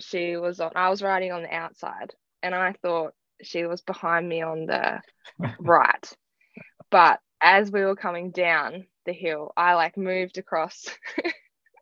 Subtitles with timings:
[0.00, 4.28] she was on I was riding on the outside and I thought she was behind
[4.28, 5.00] me on the
[5.58, 6.16] right.
[6.90, 10.86] But as we were coming down the hill, I like moved across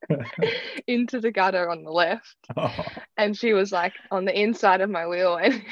[0.87, 2.37] into the gutter on the left.
[2.56, 2.74] Oh.
[3.16, 5.62] And she was like on the inside of my wheel and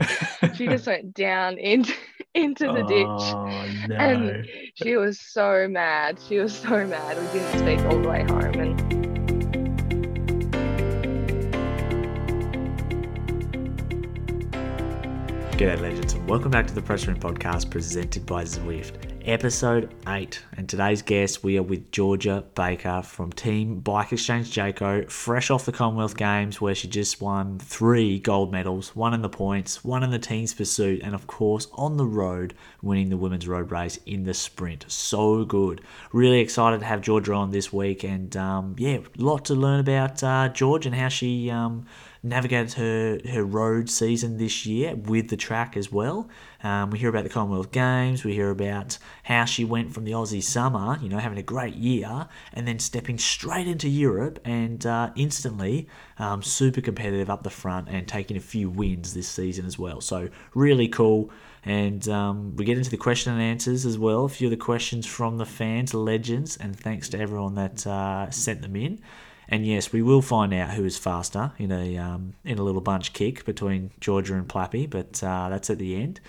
[0.56, 1.92] she just went down into
[2.34, 3.88] into the oh, ditch.
[3.88, 3.96] No.
[3.96, 6.18] And she was so mad.
[6.28, 7.18] She was so mad.
[7.18, 9.11] We didn't speak all the way home and
[15.62, 18.94] G'day, legends, and welcome back to the Press Room Podcast presented by Zwift,
[19.24, 20.42] episode 8.
[20.56, 25.64] And today's guest, we are with Georgia Baker from Team Bike Exchange Jayco, fresh off
[25.64, 30.02] the Commonwealth Games, where she just won three gold medals one in the points, one
[30.02, 34.00] in the team's pursuit, and of course, on the road, winning the women's road race
[34.04, 34.84] in the sprint.
[34.88, 35.80] So good.
[36.12, 39.78] Really excited to have Georgia on this week, and um, yeah, a lot to learn
[39.78, 41.52] about uh, George and how she.
[41.52, 41.86] Um,
[42.22, 46.28] navigated her, her road season this year with the track as well.
[46.62, 50.12] Um, we hear about the Commonwealth Games, we hear about how she went from the
[50.12, 54.86] Aussie summer, you know, having a great year, and then stepping straight into Europe and
[54.86, 59.66] uh, instantly um, super competitive up the front and taking a few wins this season
[59.66, 60.00] as well.
[60.00, 61.30] So, really cool.
[61.64, 64.24] And um, we get into the question and answers as well.
[64.24, 68.30] A few of the questions from the fans, legends, and thanks to everyone that uh,
[68.30, 69.00] sent them in.
[69.52, 72.80] And yes, we will find out who is faster in a um, in a little
[72.80, 76.20] bunch kick between Georgia and Plappy, but uh, that's at the end.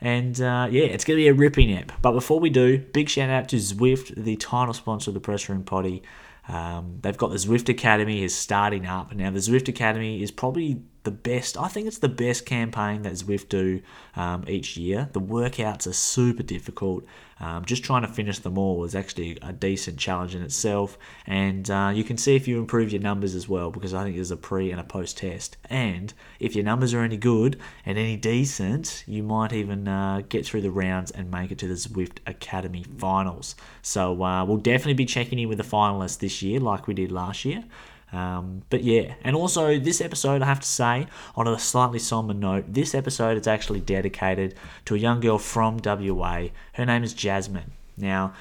[0.00, 1.92] And uh, yeah, it's going to be a ripping app.
[2.00, 5.50] But before we do, big shout out to Zwift, the title sponsor of the Press
[5.50, 6.02] Room Potty.
[6.48, 9.14] Um, they've got the Zwift Academy is starting up.
[9.14, 11.56] Now, the Zwift Academy is probably the best.
[11.56, 13.82] I think it's the best campaign that Zwift do
[14.14, 15.08] um, each year.
[15.12, 17.04] The workouts are super difficult.
[17.40, 21.68] Um, just trying to finish them all is actually a decent challenge in itself, and
[21.68, 24.30] uh, you can see if you improve your numbers as well because I think there's
[24.30, 25.56] a pre and a post test.
[25.68, 30.46] And if your numbers are any good and any decent, you might even uh, get
[30.46, 33.56] through the rounds and make it to the Zwift Academy finals.
[33.82, 37.10] So uh, we'll definitely be checking in with the finalists this year, like we did
[37.10, 37.64] last year.
[38.12, 42.34] Um, but yeah, and also this episode, I have to say, on a slightly somber
[42.34, 46.48] note, this episode is actually dedicated to a young girl from WA.
[46.74, 47.72] Her name is Jasmine.
[47.96, 48.34] Now,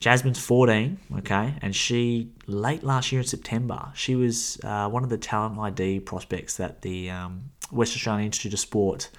[0.00, 5.10] Jasmine's 14, okay, and she, late last year in September, she was uh, one of
[5.10, 9.10] the talent ID prospects that the um, West Australian Institute of Sport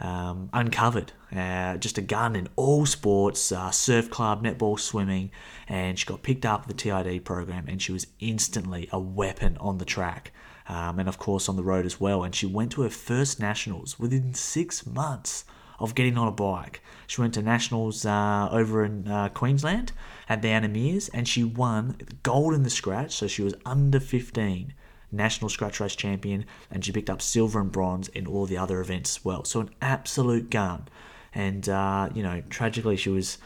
[0.00, 1.12] um, uncovered.
[1.34, 5.30] Uh, just a gun in all sports, uh, surf club, netball, swimming,
[5.66, 9.78] and she got picked up the TID program, and she was instantly a weapon on
[9.78, 10.32] the track.
[10.68, 12.22] Um, and of course on the road as well.
[12.22, 15.44] And she went to her first nationals within six months
[15.80, 16.80] of getting on a bike.
[17.08, 19.92] She went to nationals uh, over in uh, Queensland
[20.28, 23.16] at the Anna Meares, and she won gold in the scratch.
[23.16, 24.72] So she was under 15
[25.10, 28.80] national scratch race champion, and she picked up silver and bronze in all the other
[28.80, 29.44] events as well.
[29.44, 30.88] So an absolute gun.
[31.34, 33.38] And uh, you know, tragically, she was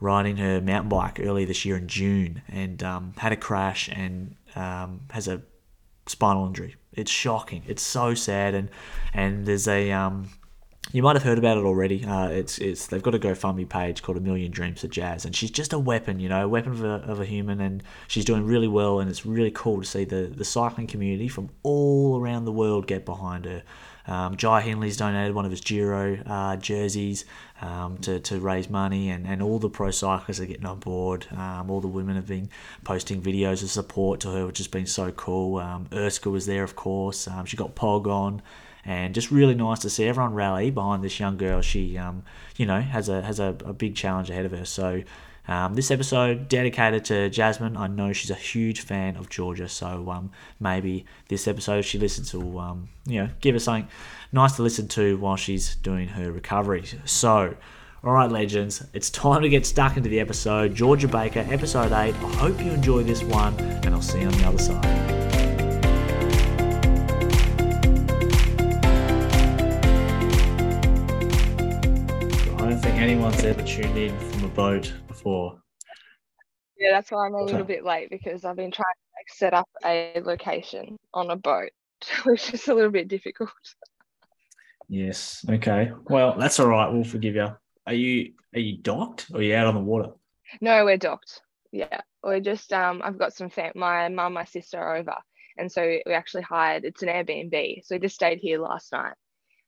[0.00, 4.34] riding her mountain bike earlier this year in June and um, had a crash and
[4.56, 5.42] um, has a
[6.06, 6.76] spinal injury.
[6.92, 7.62] It's shocking.
[7.66, 8.70] It's so sad, and
[9.12, 10.30] and there's a um,
[10.92, 12.04] you might have heard about it already.
[12.04, 15.34] Uh, it's it's they've got a GoFundMe page called A Million Dreams for Jazz, and
[15.34, 18.24] she's just a weapon, you know, a weapon of a, of a human, and she's
[18.24, 19.00] doing really well.
[19.00, 22.86] And it's really cool to see the the cycling community from all around the world
[22.86, 23.62] get behind her.
[24.06, 27.24] Um, Jai Hindley's donated one of his Giro uh, jerseys
[27.62, 31.26] um, to, to raise money, and, and all the pro cyclists are getting on board.
[31.34, 32.50] Um, all the women have been
[32.84, 35.58] posting videos of support to her, which has been so cool.
[35.58, 37.26] Um, Erska was there, of course.
[37.26, 38.42] Um, she got Pog on
[38.84, 41.62] and just really nice to see everyone rally behind this young girl.
[41.62, 42.22] She, um,
[42.56, 44.64] you know, has a has a, a, big challenge ahead of her.
[44.64, 45.02] So.
[45.46, 47.76] Um, this episode dedicated to Jasmine.
[47.76, 52.30] I know she's a huge fan of Georgia, so um, maybe this episode she listens
[52.30, 53.88] to, um, you know, give her something
[54.32, 56.84] nice to listen to while she's doing her recovery.
[57.04, 57.54] So,
[58.02, 60.74] all right, legends, it's time to get stuck into the episode.
[60.74, 61.92] Georgia Baker, episode 8.
[61.92, 65.24] I hope you enjoy this one, and I'll see you on the other side.
[72.84, 75.60] think anyone's ever tuned in boat before.
[76.78, 79.54] Yeah, that's why I'm a little bit late because I've been trying to like, set
[79.54, 81.70] up a location on a boat,
[82.24, 83.50] which is a little bit difficult.
[84.88, 85.44] Yes.
[85.48, 85.92] Okay.
[86.08, 86.92] Well, that's all right.
[86.92, 87.48] We'll forgive you.
[87.86, 90.10] Are you are you docked or are you out on the water?
[90.60, 91.40] No, we're docked.
[91.72, 93.00] Yeah, we're just um.
[93.04, 95.16] I've got some fam- my mum, my sister are over,
[95.58, 96.84] and so we actually hired.
[96.84, 99.14] It's an Airbnb, so we just stayed here last night.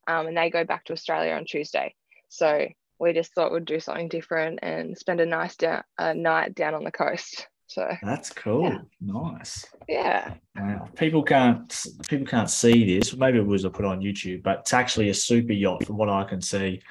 [0.07, 1.93] Um, and they go back to Australia on Tuesday.
[2.29, 2.67] So
[2.99, 6.73] we just thought we'd do something different and spend a nice da- a night down
[6.73, 7.47] on the coast.
[7.67, 8.63] So that's cool.
[8.63, 8.79] Yeah.
[9.01, 9.65] Nice.
[9.89, 10.33] Yeah.
[10.55, 10.87] Wow.
[10.95, 13.15] People can't people can't see this.
[13.15, 16.09] Maybe it was I put on YouTube, but it's actually a super yacht from what
[16.09, 16.81] I can see.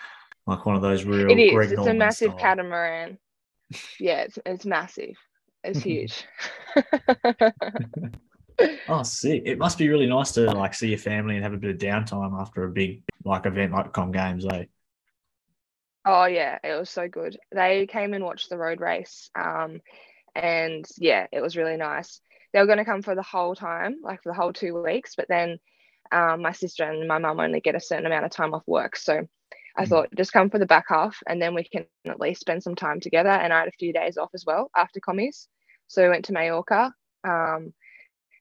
[0.46, 1.30] Like one of those real.
[1.30, 1.52] It is.
[1.52, 2.38] Greg it's Norman a massive style.
[2.38, 3.18] catamaran.
[3.98, 5.16] Yeah, it's it's massive.
[5.64, 6.24] It's huge.
[8.88, 9.42] oh, sick!
[9.44, 11.78] It must be really nice to like see your family and have a bit of
[11.78, 14.64] downtime after a big like event like Com Games, eh?
[16.08, 17.36] Oh yeah, it was so good.
[17.52, 19.80] They came and watched the road race, um,
[20.36, 22.20] and yeah, it was really nice.
[22.52, 25.14] They were going to come for the whole time, like for the whole two weeks,
[25.16, 25.58] but then
[26.12, 28.96] um, my sister and my mum only get a certain amount of time off work,
[28.96, 29.26] so
[29.76, 29.88] I mm.
[29.88, 32.76] thought just come for the back half, and then we can at least spend some
[32.76, 33.28] time together.
[33.28, 35.48] And I had a few days off as well after commies,
[35.88, 36.94] so we went to Mallorca.
[37.24, 37.74] Um,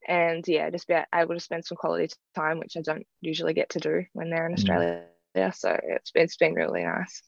[0.08, 3.72] and yeah, just be able to spend some quality time, which I don't usually get
[3.72, 4.58] to do when they're in mm.
[4.60, 5.02] Australia.
[5.36, 5.56] Mm.
[5.56, 7.24] So it's it's been really nice.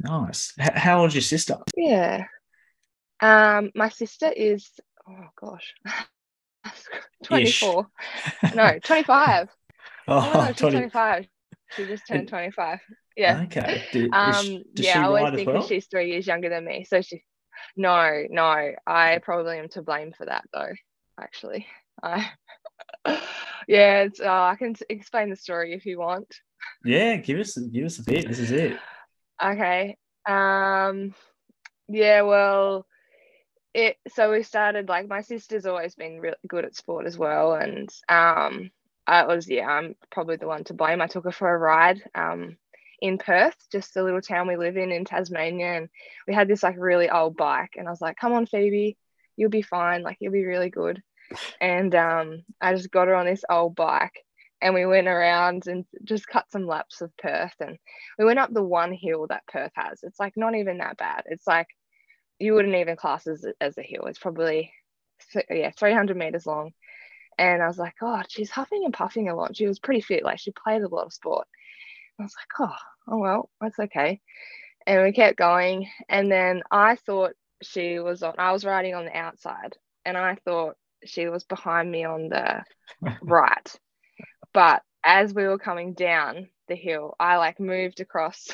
[0.00, 0.54] Nice.
[0.58, 1.58] H- how old's your sister?
[1.76, 2.24] Yeah.
[3.20, 4.70] Um, my sister is
[5.08, 5.74] oh gosh,
[7.24, 7.86] 24.
[8.54, 9.48] no, 25.
[10.08, 10.76] Oh, oh no, 20...
[10.76, 11.26] 25.
[11.76, 12.80] She just turned 25.
[13.16, 13.42] Yeah.
[13.44, 13.84] Okay.
[13.92, 15.62] Did, um, she, yeah, I always think well?
[15.62, 16.84] she's three years younger than me.
[16.88, 17.22] So she,
[17.76, 20.72] no, no, I probably am to blame for that though.
[21.20, 21.66] Actually,
[22.02, 22.30] I,
[23.68, 24.20] yeah, it's.
[24.20, 26.34] Uh, I can explain the story if you want.
[26.84, 28.26] Yeah, give us give us a bit.
[28.26, 28.78] This is it.
[29.42, 29.96] Okay.
[30.26, 31.14] Um
[31.88, 32.86] yeah, well
[33.74, 37.54] it so we started like my sister's always been really good at sport as well
[37.54, 38.70] and um
[39.06, 41.00] I was yeah, I'm probably the one to blame.
[41.02, 42.56] I took her for a ride um
[43.00, 45.88] in Perth, just the little town we live in in Tasmania and
[46.28, 48.96] we had this like really old bike and I was like, "Come on Phoebe,
[49.36, 51.02] you'll be fine, like you'll be really good."
[51.60, 54.24] And um I just got her on this old bike
[54.62, 57.78] and we went around and just cut some laps of Perth and
[58.18, 60.00] we went up the one hill that Perth has.
[60.02, 61.24] It's like not even that bad.
[61.26, 61.68] It's like
[62.38, 64.06] you wouldn't even class as, as a hill.
[64.06, 64.72] It's probably
[65.50, 66.72] yeah 300 meters long.
[67.38, 69.56] And I was like, oh, she's huffing and puffing a lot.
[69.56, 70.24] She was pretty fit.
[70.24, 71.46] Like she played a lot of sport.
[72.18, 72.76] I was like, oh,
[73.08, 74.20] oh well, that's okay.
[74.86, 75.88] And we kept going.
[76.08, 78.34] And then I thought she was on.
[78.38, 82.62] I was riding on the outside, and I thought she was behind me on the
[83.22, 83.78] right.
[84.52, 88.48] But as we were coming down the hill, I like moved across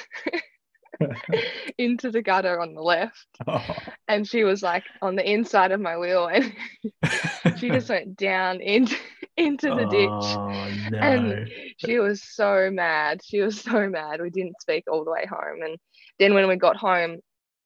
[1.79, 3.27] into the gutter on the left.
[3.47, 3.65] Oh.
[4.09, 6.55] And she was like on the inside of my wheel and
[7.59, 8.97] she just went down into
[9.37, 10.09] into the ditch.
[10.09, 10.99] Oh, no.
[10.99, 13.21] And she was so mad.
[13.23, 14.21] She was so mad.
[14.21, 15.63] We didn't speak all the way home.
[15.63, 15.77] And
[16.19, 17.19] then when we got home,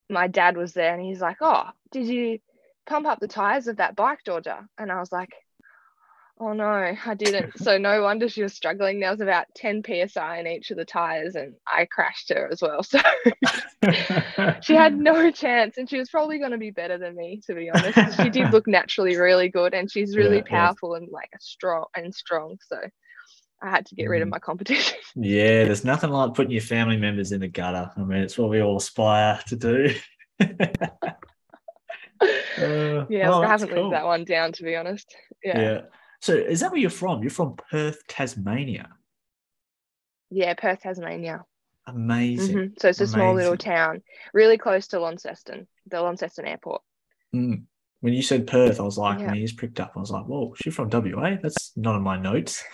[0.09, 2.38] my dad was there and he's like, Oh, did you
[2.87, 4.67] pump up the tires of that bike, Georgia?
[4.79, 5.31] And I was like,
[6.43, 7.53] Oh no, I didn't.
[7.61, 8.99] So no wonder she was struggling.
[8.99, 12.63] There was about 10 psi in each of the tires, and I crashed her as
[12.63, 12.83] well.
[12.83, 12.99] So
[14.63, 17.55] she had no chance, and she was probably going to be better than me, to
[17.55, 18.17] be honest.
[18.23, 21.03] She did look naturally really good, and she's really yeah, powerful yeah.
[21.03, 22.57] and like strong and strong.
[22.67, 22.79] So
[23.63, 24.33] I had to get rid of mm.
[24.33, 24.97] my competition.
[25.17, 27.91] yeah, there's nothing like putting your family members in the gutter.
[27.95, 29.95] I mean, it's what we all aspire to do.
[32.23, 33.85] Uh, yeah, oh, I haven't cool.
[33.85, 35.15] lived that one down to be honest.
[35.43, 35.61] Yeah.
[35.61, 35.81] yeah.
[36.20, 37.22] So is that where you're from?
[37.22, 38.88] You're from Perth, Tasmania.
[40.31, 41.44] Yeah, Perth, Tasmania.
[41.87, 42.56] Amazing.
[42.56, 42.75] Mm-hmm.
[42.78, 43.19] So it's a Amazing.
[43.19, 44.02] small little town,
[44.34, 46.82] really close to Launceston, the Launceston Airport.
[47.34, 47.64] Mm.
[48.00, 49.28] When you said Perth, I was like, yeah.
[49.28, 49.93] my ears pricked up.
[49.96, 52.64] I was like, "Whoa, she's from WA." That's not in my notes,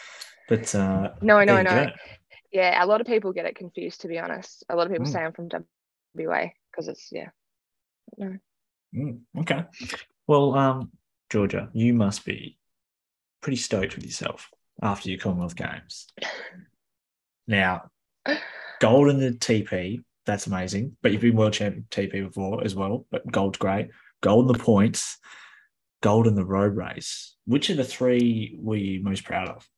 [0.48, 1.90] but uh, no, no, no.
[2.52, 4.02] Yeah, a lot of people get it confused.
[4.02, 5.12] To be honest, a lot of people mm.
[5.12, 5.48] say I'm from
[6.14, 7.30] WA because it's yeah.
[8.16, 8.36] No.
[8.94, 9.20] Mm.
[9.40, 9.64] Okay.
[10.28, 10.92] Well, um,
[11.30, 12.56] Georgia, you must be
[13.46, 14.50] pretty stoked with yourself
[14.82, 16.08] after your Commonwealth Games.
[17.46, 17.90] Now,
[18.80, 20.96] gold in the TP, that's amazing.
[21.00, 23.90] But you've been world champion TP before as well, but gold's great.
[24.20, 25.18] Gold in the points,
[26.02, 27.36] gold in the road race.
[27.44, 29.68] Which of the three were you most proud of?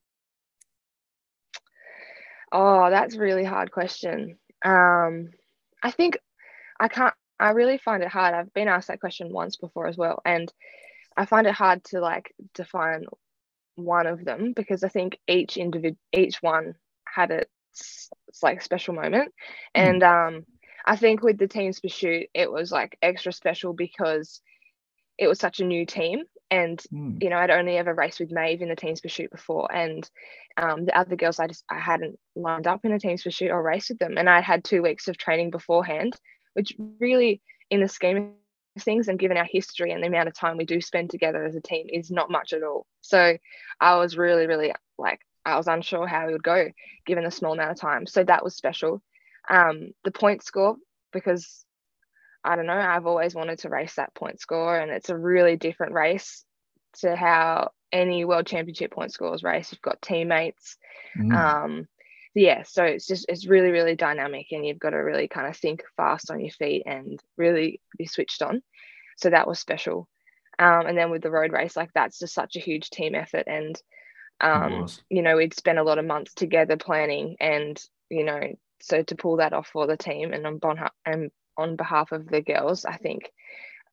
[2.51, 4.39] Oh, that's a really hard question.
[4.65, 5.29] Um,
[5.83, 6.17] I think
[6.81, 8.33] I can't, I really find it hard.
[8.33, 10.23] I've been asked that question once before as well.
[10.25, 10.51] And
[11.19, 13.05] I find it hard to like define
[13.79, 18.95] one of them because I think each individual, each one had its, its like special
[18.95, 19.33] moment,
[19.77, 19.89] mm.
[19.89, 20.47] and um,
[20.85, 24.41] I think with the team's pursuit, it was like extra special because
[25.19, 27.23] it was such a new team, and mm.
[27.23, 30.09] you know I'd only ever raced with Maeve in the team's pursuit before, and
[30.57, 33.63] um, the other girls I just I hadn't lined up in a team's pursuit or
[33.63, 36.15] raced with them, and I had two weeks of training beforehand,
[36.55, 38.35] which really in the scheme
[38.79, 41.55] things and given our history and the amount of time we do spend together as
[41.55, 42.87] a team is not much at all.
[43.01, 43.37] So
[43.81, 46.69] I was really, really like I was unsure how it would go
[47.07, 48.07] given the small amount of time.
[48.07, 49.03] So that was special.
[49.49, 50.77] Um, the point score
[51.13, 51.65] because
[52.45, 55.57] I don't know, I've always wanted to race that point score, and it's a really
[55.57, 56.45] different race
[57.01, 59.73] to how any world championship point scores race.
[59.73, 60.77] You've got teammates.
[61.17, 61.35] Mm.
[61.35, 61.89] Um,
[62.39, 65.57] yeah, so it's just it's really really dynamic, and you've got to really kind of
[65.57, 68.63] think fast on your feet and really be switched on.
[69.17, 70.09] So that was special.
[70.61, 73.45] Um, and then with the road race, like that's just such a huge team effort,
[73.47, 73.81] and
[74.41, 78.41] um, you know we'd spent a lot of months together planning, and you know
[78.81, 82.29] so to pull that off for the team and on bon- and on behalf of
[82.29, 83.33] the girls, I think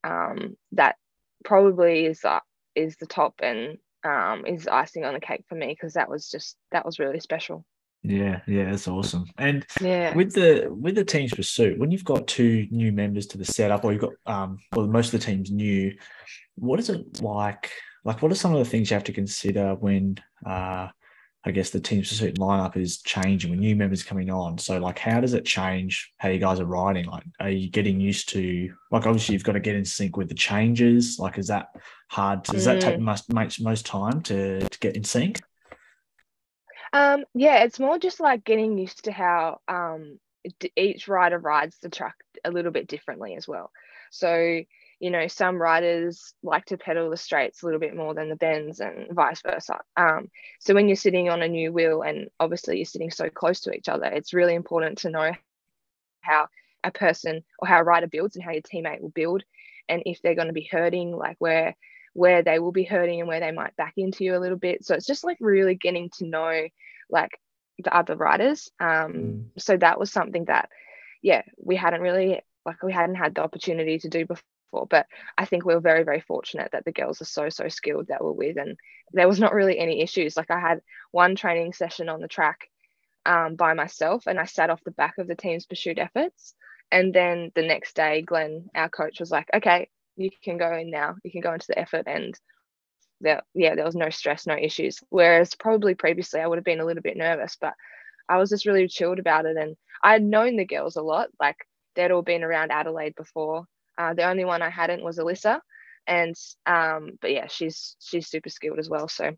[0.03, 0.97] um, that
[1.43, 2.41] probably is uh,
[2.75, 6.29] is the top and um, is icing on the cake for me because that was
[6.29, 7.65] just that was really special.
[8.07, 9.25] Yeah, yeah, that's awesome.
[9.37, 13.37] And yeah, with the with the team's pursuit, when you've got two new members to
[13.37, 15.95] the setup, or you've got um, well, most of the team's new,
[16.55, 17.71] what is it like?
[18.03, 20.89] Like, what are some of the things you have to consider when uh,
[21.47, 24.57] I guess the team's pursuit lineup is changing with new members coming on.
[24.57, 27.05] So like how does it change how you guys are riding?
[27.05, 30.27] Like are you getting used to like obviously you've got to get in sync with
[30.27, 31.19] the changes?
[31.19, 31.67] Like is that
[32.09, 33.01] hard to, does that take mm.
[33.01, 35.39] most most most time to, to get in sync?
[36.95, 40.17] Um yeah, it's more just like getting used to how um
[40.77, 43.71] each rider rides the truck a little bit differently as well.
[44.11, 44.61] So
[45.01, 48.35] you know some riders like to pedal the straights a little bit more than the
[48.37, 50.29] bends and vice versa um,
[50.61, 53.73] so when you're sitting on a new wheel and obviously you're sitting so close to
[53.73, 55.33] each other it's really important to know
[56.21, 56.47] how
[56.83, 59.43] a person or how a rider builds and how your teammate will build
[59.89, 61.75] and if they're going to be hurting like where
[62.15, 64.83] where they will be hurting and where they might back into you a little bit
[64.83, 66.67] so it's just like really getting to know
[67.09, 67.31] like
[67.83, 69.43] the other riders um, mm.
[69.57, 70.69] so that was something that
[71.21, 74.41] yeah we hadn't really like we hadn't had the opportunity to do before.
[74.89, 75.05] But
[75.37, 78.23] I think we were very, very fortunate that the girls are so, so skilled that
[78.23, 78.57] we're with.
[78.57, 78.77] And
[79.13, 80.35] there was not really any issues.
[80.35, 80.81] Like I had
[81.11, 82.67] one training session on the track
[83.25, 86.55] um, by myself and I sat off the back of the team's pursuit efforts.
[86.91, 90.89] And then the next day, Glenn, our coach, was like, okay, you can go in
[90.89, 91.15] now.
[91.23, 92.03] You can go into the effort.
[92.07, 92.33] And
[93.21, 94.99] there, yeah, there was no stress, no issues.
[95.09, 97.73] Whereas probably previously I would have been a little bit nervous, but
[98.27, 99.57] I was just really chilled about it.
[99.57, 101.29] And I had known the girls a lot.
[101.39, 101.57] Like
[101.95, 103.65] they'd all been around Adelaide before.
[103.97, 105.61] Uh, the only one I hadn't was Alyssa,
[106.05, 109.07] and um, but yeah, she's she's super skilled as well.
[109.07, 109.31] So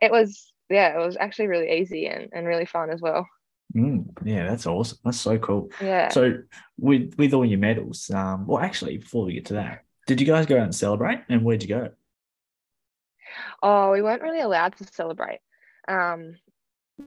[0.00, 3.26] it was yeah, it was actually really easy and, and really fun as well.
[3.74, 4.98] Mm, yeah, that's awesome.
[5.04, 5.70] That's so cool.
[5.80, 6.10] Yeah.
[6.10, 6.38] So
[6.78, 10.26] with with all your medals, um, well, actually, before we get to that, did you
[10.26, 11.20] guys go out and celebrate?
[11.28, 11.90] And where'd you go?
[13.62, 15.40] Oh, we weren't really allowed to celebrate.
[15.86, 16.36] Um,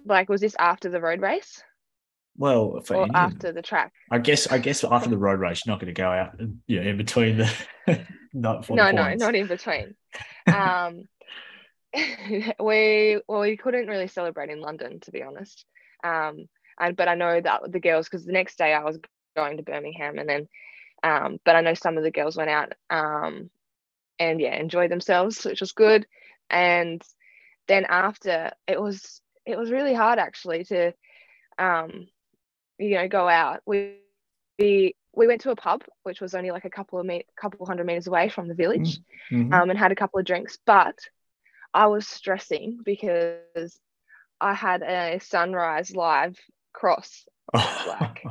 [0.05, 1.63] like, was this after the road race?
[2.37, 3.91] Well, for or after the track.
[4.11, 6.79] I guess I guess after the road race, you're not going to go out, you
[6.79, 7.51] know, in between the
[8.33, 9.95] not no, no, not in between.
[10.47, 11.07] um,
[12.59, 15.65] we well, we couldn't really celebrate in London, to be honest.
[16.03, 16.47] Um,
[16.79, 18.99] and but I know that the girls, because the next day I was
[19.35, 20.47] going to Birmingham, and then,
[21.03, 23.49] um, but I know some of the girls went out, um,
[24.19, 26.05] and yeah, enjoyed themselves, which was good.
[26.49, 27.01] And
[27.67, 30.93] then after, it was it was really hard actually to
[31.57, 32.07] um
[32.77, 33.95] you know go out we
[34.59, 37.65] we we went to a pub which was only like a couple of me- couple
[37.65, 38.99] hundred meters away from the village
[39.31, 39.53] mm-hmm.
[39.53, 40.97] um, and had a couple of drinks but
[41.73, 43.79] i was stressing because
[44.39, 46.37] i had a sunrise live
[46.73, 48.23] cross like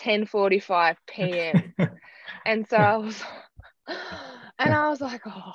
[0.00, 1.74] 10:45 p.m.
[2.46, 3.22] and so I was
[4.58, 5.52] and I was like oh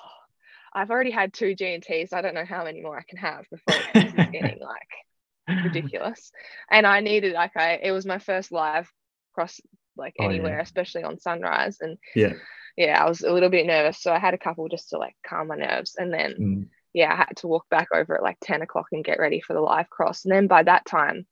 [0.73, 3.75] I've already had two G&Ts I don't know how many more I can have before
[3.93, 6.31] this is getting like ridiculous.
[6.69, 8.89] and I needed like I it was my first live
[9.33, 9.59] cross
[9.97, 10.61] like oh, anywhere, yeah.
[10.61, 11.77] especially on sunrise.
[11.79, 12.33] And yeah,
[12.77, 14.01] yeah, I was a little bit nervous.
[14.01, 15.95] So I had a couple just to like calm my nerves.
[15.97, 16.67] And then mm.
[16.93, 19.53] yeah, I had to walk back over at like 10 o'clock and get ready for
[19.53, 20.25] the live cross.
[20.25, 21.25] And then by that time,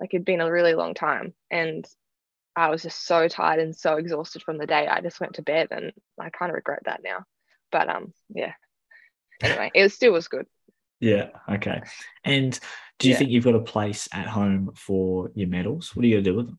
[0.00, 1.34] like it'd been a really long time.
[1.50, 1.86] And
[2.54, 4.86] I was just so tired and so exhausted from the day.
[4.86, 7.24] I just went to bed and I kind of regret that now.
[7.70, 8.52] But um yeah.
[9.42, 10.46] Anyway, it still was good.
[11.00, 11.30] Yeah.
[11.50, 11.82] Okay.
[12.24, 12.58] And
[13.00, 13.18] do you yeah.
[13.18, 15.96] think you've got a place at home for your medals?
[15.96, 16.58] What are you going to do with them?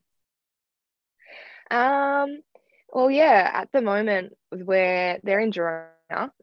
[1.72, 2.42] Um.
[2.92, 3.50] Well, yeah.
[3.54, 5.88] At the moment, where they're in Girona,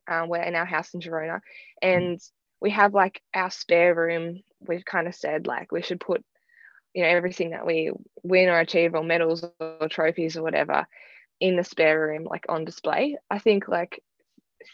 [0.08, 1.40] um, we're in our house in Girona, mm.
[1.82, 2.30] and mm.
[2.60, 4.40] we have like our spare room.
[4.66, 6.24] We've kind of said like we should put,
[6.94, 7.92] you know, everything that we
[8.22, 10.86] win or achieve or medals or trophies or whatever
[11.40, 13.16] in the spare room, like on display.
[13.30, 14.02] I think like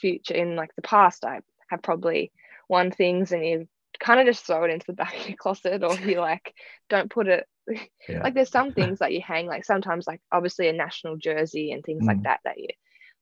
[0.00, 2.32] future in like the past, I have probably
[2.68, 3.68] won things and you
[3.98, 6.54] kind of just throw it into the back of your closet or you like
[6.88, 7.46] don't put it
[8.08, 8.22] yeah.
[8.22, 11.84] like there's some things that you hang like sometimes like obviously a national jersey and
[11.84, 12.08] things mm.
[12.08, 12.68] like that that you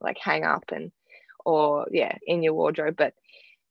[0.01, 0.91] like hang up and
[1.45, 3.15] or yeah in your wardrobe but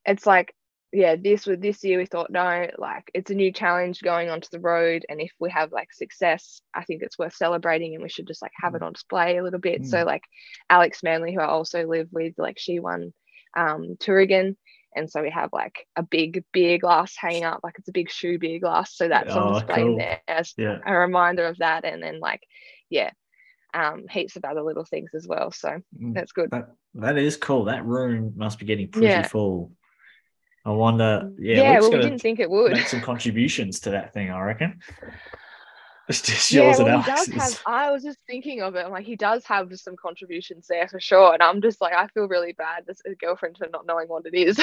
[0.05, 0.55] it's like
[0.93, 4.47] yeah, this with this year we thought no, like it's a new challenge going onto
[4.51, 8.09] the road, and if we have like success, I think it's worth celebrating, and we
[8.09, 9.81] should just like have it on display a little bit.
[9.81, 9.87] Mm.
[9.87, 10.23] So like
[10.69, 13.11] Alex Manly, who I also live with, like she won
[13.57, 14.55] um, Tooradin,
[14.95, 18.11] and so we have like a big beer glass hanging up, like it's a big
[18.11, 19.97] shoe beer glass, so that's oh, on display cool.
[19.97, 20.77] there as yeah.
[20.85, 22.43] a reminder of that, and then like
[22.91, 23.09] yeah,
[23.73, 25.51] um, heaps of other little things as well.
[25.51, 26.13] So mm.
[26.13, 26.51] that's good.
[26.51, 27.65] That, that is cool.
[27.65, 29.27] That room must be getting pretty yeah.
[29.27, 29.71] full
[30.65, 31.31] I wonder.
[31.37, 34.31] Yeah, yeah well, we didn't think it would make some contributions to that thing.
[34.31, 34.81] I reckon.
[36.09, 37.33] It's just yours yeah, well, and Alex's.
[37.33, 38.85] Have, I was just thinking of it.
[38.85, 41.33] I'm like, he does have some contributions there for sure.
[41.33, 44.25] And I'm just like, I feel really bad as a girlfriend for not knowing what
[44.25, 44.57] it is.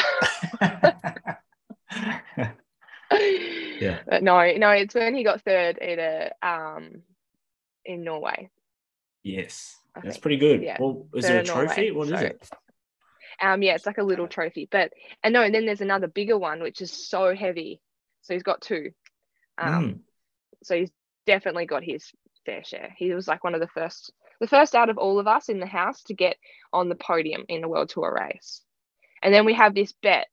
[3.81, 4.01] yeah.
[4.07, 7.01] But no, no, it's when he got third at a um
[7.87, 8.51] in Norway.
[9.23, 9.79] Yes.
[9.95, 10.23] I That's think.
[10.23, 10.63] pretty good.
[10.63, 10.77] Yeah.
[10.79, 11.91] Well, is there a trophy?
[11.91, 12.27] Norway, what is so.
[12.27, 12.51] it?
[13.41, 14.69] Um, yeah, it's like a little trophy.
[14.71, 14.93] But
[15.23, 17.81] and no, and then there's another bigger one which is so heavy.
[18.23, 18.91] So he's got two.
[19.59, 19.99] Um, mm.
[20.63, 20.91] so he's
[21.27, 22.11] definitely got his
[22.47, 22.95] fair share.
[22.97, 25.61] He was like one of the first, the first out of all of us in
[25.61, 26.37] the house to get
[26.73, 28.63] on the podium in the World Tour race.
[29.23, 30.29] And then we have this bet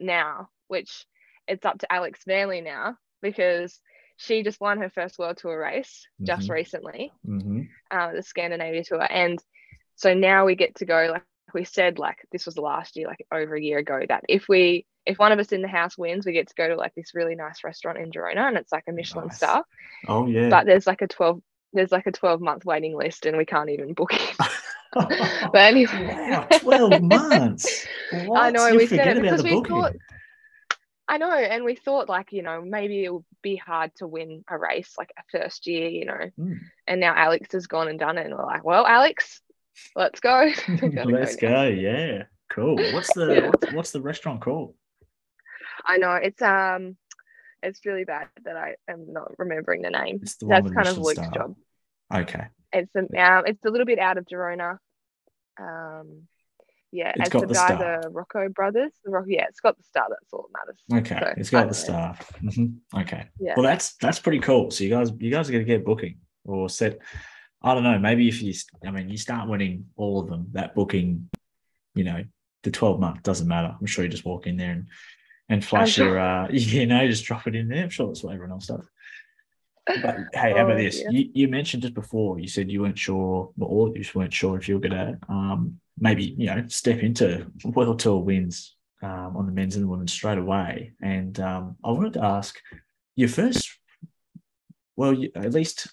[0.00, 1.06] now, which
[1.46, 3.80] it's up to Alex Manly now because
[4.16, 6.26] she just won her first World Tour race mm-hmm.
[6.26, 7.62] just recently, mm-hmm.
[7.90, 9.38] uh, the Scandinavia Tour, and
[9.94, 11.22] so now we get to go like
[11.54, 14.86] we said like this was last year, like over a year ago, that if we
[15.04, 17.14] if one of us in the house wins, we get to go to like this
[17.14, 19.36] really nice restaurant in Girona and it's like a Michelin nice.
[19.36, 19.64] star.
[20.08, 20.48] Oh yeah.
[20.48, 21.40] But there's like a 12
[21.72, 24.36] there's like a 12 month waiting list and we can't even book it.
[24.94, 26.08] but anyway.
[26.30, 27.86] Wow, 12 months.
[28.24, 28.40] What?
[28.42, 29.76] I know you we said it because we booking.
[29.76, 29.92] thought
[31.08, 34.44] I know, and we thought like, you know, maybe it would be hard to win
[34.48, 36.30] a race like a first year, you know.
[36.38, 36.58] Mm.
[36.86, 39.40] And now Alex has gone and done it, and we're like, well, Alex,
[39.94, 40.50] let's go.
[41.04, 42.24] let's go, go yeah.
[42.50, 42.76] Cool.
[42.76, 43.46] What's the yeah.
[43.48, 44.74] what's, what's the restaurant called?
[45.84, 46.96] I know it's um
[47.62, 50.20] it's really bad that I am not remembering the name.
[50.20, 51.56] The That's kind of Luke's job.
[52.14, 52.46] Okay.
[52.72, 54.78] It's a um, it's a little bit out of Girona.
[55.58, 56.28] Um,
[56.92, 58.00] yeah, it's, got the, guy, star.
[58.02, 58.92] the Roca brothers.
[59.04, 60.06] The Rock, yeah, it's got the star.
[60.08, 60.58] That's all that
[60.92, 61.10] matters.
[61.10, 62.16] Okay, so, it's got the star.
[62.42, 63.00] Mm-hmm.
[63.00, 63.26] Okay.
[63.40, 63.54] Yeah.
[63.56, 64.70] Well, that's that's pretty cool.
[64.70, 66.98] So you guys, you guys are gonna get booking or set.
[67.66, 67.98] I don't know.
[67.98, 68.54] Maybe if you,
[68.86, 71.28] I mean, you start winning all of them, that booking,
[71.96, 72.24] you know,
[72.62, 73.74] the twelve month doesn't matter.
[73.78, 74.88] I'm sure you just walk in there and
[75.48, 77.82] and flash your, uh, you know, just drop it in there.
[77.82, 78.88] I'm sure that's what everyone else does.
[79.86, 81.02] But hey, how about oh, this?
[81.02, 81.10] Yeah.
[81.10, 84.32] You, you mentioned just before, you said you weren't sure, or all of you weren't
[84.32, 88.76] sure if you were going to um, maybe, you know, step into World Tour wins
[89.02, 90.92] um, on the men's and the women's straight away.
[91.02, 92.56] And um, I wanted to ask
[93.14, 93.78] your first,
[94.96, 95.88] well, you, at least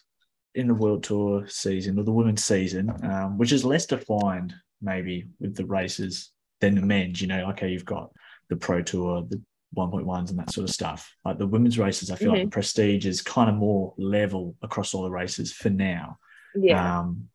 [0.55, 5.27] in the World Tour season or the women's season, um, which is less defined maybe
[5.39, 8.11] with the races than the men's, you know, okay, you've got
[8.49, 9.41] the Pro Tour, the
[9.75, 11.15] 1.1s and that sort of stuff.
[11.25, 12.35] Like the women's races, I feel mm-hmm.
[12.35, 16.17] like the prestige is kind of more level across all the races for now.
[16.55, 16.99] Yeah.
[16.99, 17.29] Um,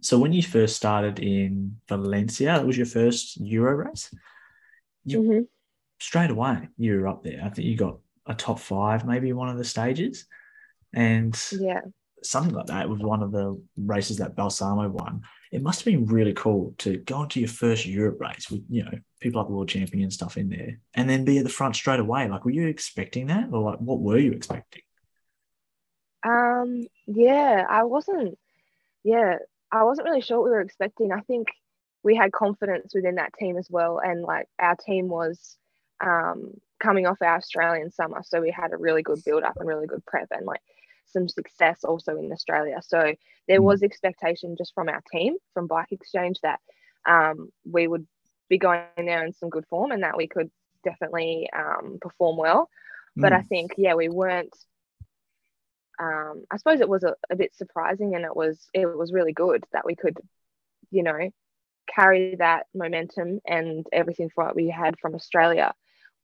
[0.00, 4.12] so when you first started in Valencia, that was your first Euro race.
[5.04, 5.40] You mm-hmm.
[5.98, 7.42] straight away you were up there.
[7.44, 10.26] I think you got a top five, maybe one of the stages,
[10.94, 11.80] and yeah,
[12.24, 16.06] something like that was one of the races that Balsamo won it must have been
[16.06, 19.68] really cool to go into your first Europe race with, you know, people like world
[19.68, 22.26] champion and stuff in there and then be at the front straight away.
[22.26, 24.80] Like, were you expecting that or like what were you expecting?
[26.24, 28.38] Um, yeah, I wasn't,
[29.04, 29.36] yeah,
[29.70, 31.12] I wasn't really sure what we were expecting.
[31.12, 31.48] I think
[32.02, 34.00] we had confidence within that team as well.
[34.02, 35.58] And like our team was
[36.02, 38.22] um, coming off our Australian summer.
[38.24, 40.28] So we had a really good build up and really good prep.
[40.30, 40.62] And like
[41.06, 42.80] some success also in Australia.
[42.82, 43.14] So
[43.48, 43.64] there mm.
[43.64, 46.60] was expectation just from our team, from Bike Exchange, that
[47.06, 48.06] um, we would
[48.48, 50.50] be going there in some good form and that we could
[50.84, 52.68] definitely um, perform well.
[53.18, 53.22] Mm.
[53.22, 54.54] But I think, yeah, we weren't.
[56.00, 59.32] Um, I suppose it was a, a bit surprising, and it was it was really
[59.32, 60.16] good that we could,
[60.90, 61.30] you know,
[61.94, 65.74] carry that momentum and everything from what we had from Australia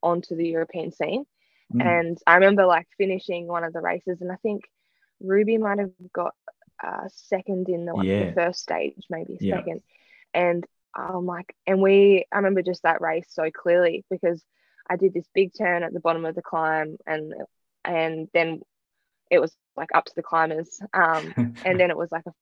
[0.02, 1.26] onto the European scene.
[1.72, 1.84] Mm.
[1.84, 4.64] And I remember like finishing one of the races, and I think
[5.20, 6.34] Ruby might have got
[6.84, 8.26] uh, second in the, yeah.
[8.26, 9.56] the first stage, maybe yeah.
[9.56, 9.82] second.
[10.32, 14.42] And I'm like, and we, I remember just that race so clearly because
[14.88, 17.34] I did this big turn at the bottom of the climb, and
[17.84, 18.62] and then
[19.30, 22.32] it was like up to the climbers, um, and then it was like a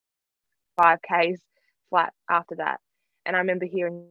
[0.80, 1.40] five k's
[1.90, 2.80] flat after that.
[3.24, 4.06] And I remember hearing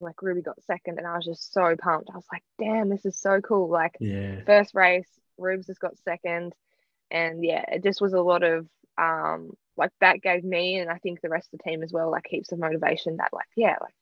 [0.00, 2.10] like Ruby got second, and I was just so pumped.
[2.12, 3.68] I was like, damn, this is so cool.
[3.68, 4.40] Like, yeah.
[4.46, 5.08] first race,
[5.38, 6.54] Rubes has got second
[7.10, 8.66] and yeah it just was a lot of
[8.98, 12.10] um like that gave me and I think the rest of the team as well
[12.10, 13.94] like heaps of motivation that like yeah like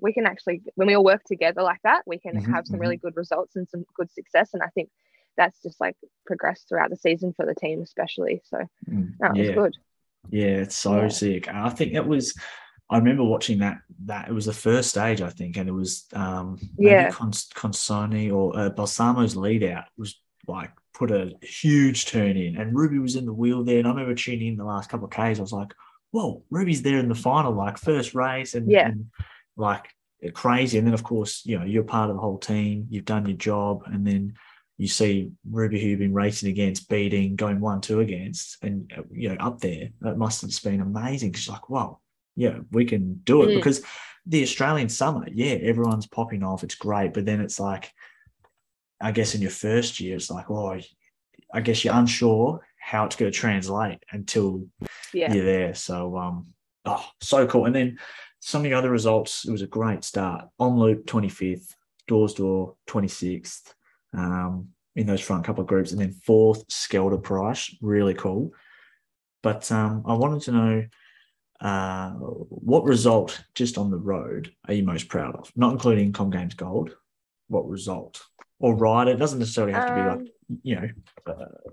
[0.00, 2.80] we can actually when we all work together like that we can Mhm, have some
[2.80, 4.90] really good results and some good success and i think
[5.36, 8.58] that's just like progressed throughout the season for the team especially so
[8.90, 9.54] Mm, that was yeah.
[9.54, 9.74] good
[10.30, 11.08] Yeah, it's so Yeah.
[11.08, 11.48] sick.
[11.48, 12.34] I think it was.
[12.88, 13.78] I remember watching that.
[14.04, 17.10] That it was the first stage, I think, and it was um maybe Yeah.
[17.10, 22.76] Cons- Consonni or uh, Balsamo's lead out was like put a huge turn in, and
[22.76, 23.78] Ruby was in the wheel there.
[23.78, 25.38] And I remember tuning in the last couple of k's.
[25.38, 25.72] I was like,
[26.12, 28.88] "Whoa, Ruby's there in the final, like first race, and, Yeah.
[28.88, 29.06] and
[29.56, 29.88] like
[30.34, 32.86] crazy." And then of course, you know, you're part of the whole team.
[32.88, 34.34] You've done your job, and then
[34.78, 39.02] you see Ruby who you've been racing against, beating, going one two against, and uh,
[39.10, 39.88] you know up there.
[40.02, 41.32] That must have been amazing.
[41.32, 41.98] She's like, wow,
[42.36, 43.56] yeah, we can do it Mm.
[43.56, 43.82] because
[44.26, 46.62] the Australian summer, yeah, everyone's popping off.
[46.64, 47.92] It's great, but then it's like,
[49.00, 50.78] I guess in your first year, it's like, oh,
[51.52, 54.66] I guess you're unsure how it's going to translate until
[55.12, 55.74] yeah you're there.
[55.74, 57.64] So, um, oh, so cool.
[57.66, 57.98] And then
[58.40, 60.46] some of the other results, it was a great start.
[60.60, 61.74] Omloop, 25th,
[62.08, 63.74] Dwars door, 26th,
[64.12, 65.92] um, in those front couple of groups.
[65.92, 68.52] And then fourth, Scheldeprijs, really cool.
[69.42, 70.84] But um, I wanted to know
[71.60, 75.50] uh, what result just on the road are you most proud of?
[75.56, 76.94] Not including Com Games Gold.
[77.48, 78.22] What result
[78.58, 79.08] or ride?
[79.08, 80.28] It doesn't necessarily have to be like Um,
[80.62, 80.88] you know
[81.26, 81.70] uh,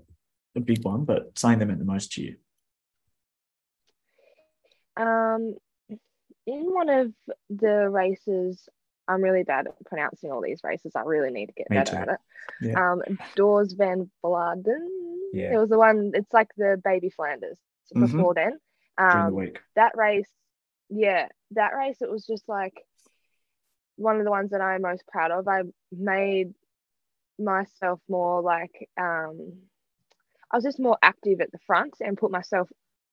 [0.56, 2.36] a big one, but saying them meant the most to you.
[4.96, 5.56] Um,
[6.46, 7.12] in one of
[7.50, 8.68] the races,
[9.08, 10.92] I'm really bad at pronouncing all these races.
[10.94, 11.98] I really need to get Me better too.
[11.98, 12.18] at it.
[12.62, 12.92] Yeah.
[12.92, 13.02] Um,
[13.34, 15.30] Doors Van Bladen.
[15.32, 15.54] Yeah.
[15.54, 16.12] It was the one.
[16.14, 17.58] It's like the Baby Flanders
[17.94, 18.00] Mhm.
[18.12, 18.58] before then.
[19.10, 19.58] During the Um, week.
[19.76, 20.28] that race,
[20.88, 21.96] yeah, that race.
[22.00, 22.74] It was just like
[23.96, 25.46] one of the ones that I'm most proud of.
[25.48, 26.54] I made
[27.38, 29.52] myself more like um,
[30.50, 32.68] I was just more active at the front and put myself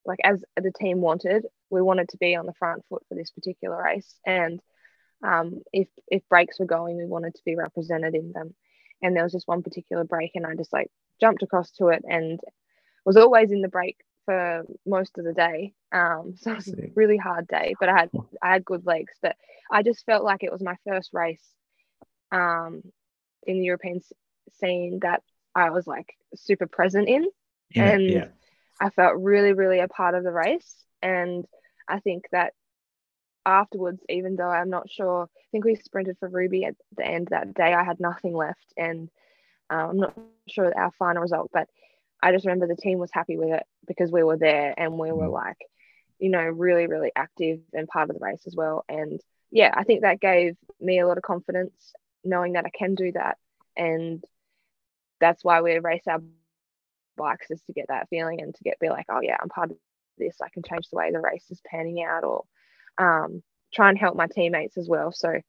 [0.05, 1.45] like as the team wanted.
[1.69, 4.59] We wanted to be on the front foot for this particular race, and
[5.23, 8.55] um, if if breaks were going, we wanted to be represented in them.
[9.03, 12.03] And there was just one particular break, and I just like jumped across to it
[12.07, 12.39] and
[13.05, 13.97] was always in the break
[14.31, 15.73] for most of the day.
[15.91, 19.13] Um, so it was a really hard day, but I had I had good legs.
[19.21, 19.35] But
[19.71, 21.55] I just felt like it was my first race
[22.31, 22.81] um,
[23.45, 24.01] in the European
[24.53, 25.21] scene that
[25.55, 27.27] I was like super present in
[27.75, 28.25] Yeah, and yeah.
[28.79, 30.75] I felt really, really a part of the race.
[31.01, 31.45] And
[31.87, 32.53] I think that
[33.45, 37.29] afterwards, even though I'm not sure, I think we sprinted for Ruby at the end
[37.31, 37.73] that day.
[37.73, 39.09] I had nothing left, and
[39.71, 40.13] uh, I'm not
[40.49, 41.67] sure our final result, but
[42.21, 45.12] I just remember the team was happy with it because we were there and we
[45.12, 45.34] were Mm.
[45.34, 45.57] like,
[46.19, 48.86] you know, really, really active and part of the race as well.
[48.89, 49.19] And
[49.51, 53.12] yeah, I think that gave me a lot of confidence knowing that I can do
[53.13, 53.38] that.
[53.75, 54.23] And
[55.19, 56.21] that's why we race our
[57.17, 59.71] bikes is to get that feeling and to get be like, oh yeah, I'm part
[59.71, 59.77] of
[60.17, 60.38] this.
[60.41, 62.45] I can change the way the race is panning out or
[62.97, 65.12] um, try and help my teammates as well.
[65.12, 65.39] So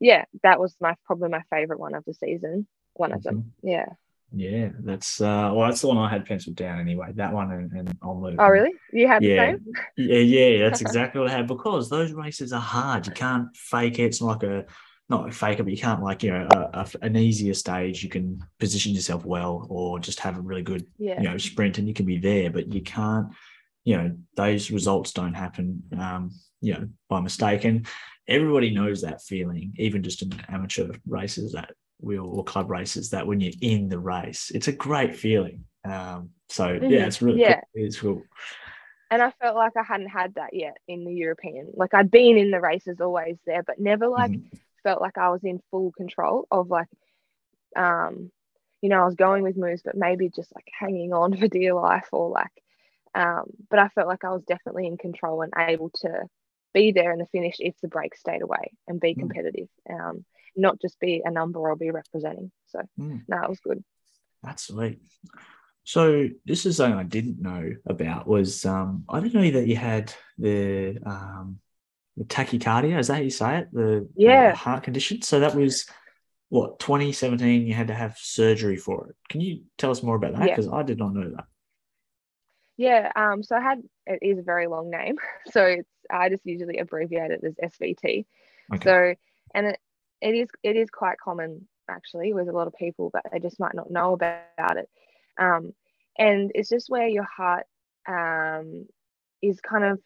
[0.00, 2.66] yeah, that was my probably my favorite one of the season.
[2.94, 3.52] One of them.
[3.62, 3.86] Yeah.
[4.30, 7.12] Yeah, that's uh well that's the one I had penciled down anyway.
[7.14, 8.36] That one and, and loop.
[8.38, 8.72] Oh really?
[8.92, 9.52] You had Yeah.
[9.52, 9.72] the same?
[9.96, 13.06] Yeah, yeah, that's exactly what I had because those races are hard.
[13.06, 14.04] You can't fake it.
[14.04, 14.66] It's not like a
[15.08, 18.02] not fake it, but you can't like you know a, a, an easier stage.
[18.04, 21.20] You can position yourself well, or just have a really good Yeah.
[21.22, 22.50] you know sprint, and you can be there.
[22.50, 23.28] But you can't,
[23.84, 27.64] you know, those results don't happen, um, you know, by mistake.
[27.64, 27.86] And
[28.26, 33.10] everybody knows that feeling, even just in amateur races that wheel or club races.
[33.10, 35.64] That when you're in the race, it's a great feeling.
[35.84, 37.06] Um, so yeah, Mhm.
[37.06, 37.46] it's really Yeah.
[37.46, 37.64] cool.
[37.74, 38.28] It's cool.
[39.10, 41.70] And I felt like I hadn't had that yet in the European.
[41.74, 44.48] Like I'd been in the races always there, but never like Mhm.
[44.82, 46.88] felt like I was in full control of like
[47.76, 48.32] um
[48.82, 51.74] you know, I was going with moves, but maybe just like hanging on for dear
[51.74, 52.52] life or like
[53.14, 56.24] um but I felt like I was definitely in control and able to
[56.74, 59.38] be there in the finish if the break stayed away and be Mm.
[59.38, 59.68] competitive.
[59.90, 60.24] Um
[60.56, 62.50] not just be a number or be representing.
[62.66, 63.22] So Mm.
[63.28, 63.82] no, it was good.
[64.42, 65.00] That's sweet.
[65.84, 69.76] So this is something I didn't know about was um, I didn't know that you
[69.76, 71.60] had the um,
[72.16, 72.98] the tachycardia.
[72.98, 73.68] Is that how you say it?
[73.72, 74.54] The, the Yeah.
[74.54, 75.22] heart condition.
[75.22, 75.86] So that was
[76.50, 77.66] what 2017.
[77.66, 79.16] You had to have surgery for it.
[79.28, 80.46] Can you tell us more about that?
[80.48, 80.56] Yeah.
[80.56, 81.46] Because I did not know that.
[82.76, 85.16] Yeah, um, so I had it is a very long name,
[85.50, 88.24] so it's I just usually abbreviate it as SVT.
[88.74, 88.84] Okay.
[88.84, 89.14] So,
[89.54, 89.78] and it,
[90.20, 93.60] it is it is quite common actually with a lot of people, but they just
[93.60, 94.42] might not know about
[94.76, 94.88] it.
[95.38, 95.72] Um,
[96.18, 97.66] and it's just where your heart
[98.08, 98.86] um,
[99.42, 100.00] is kind of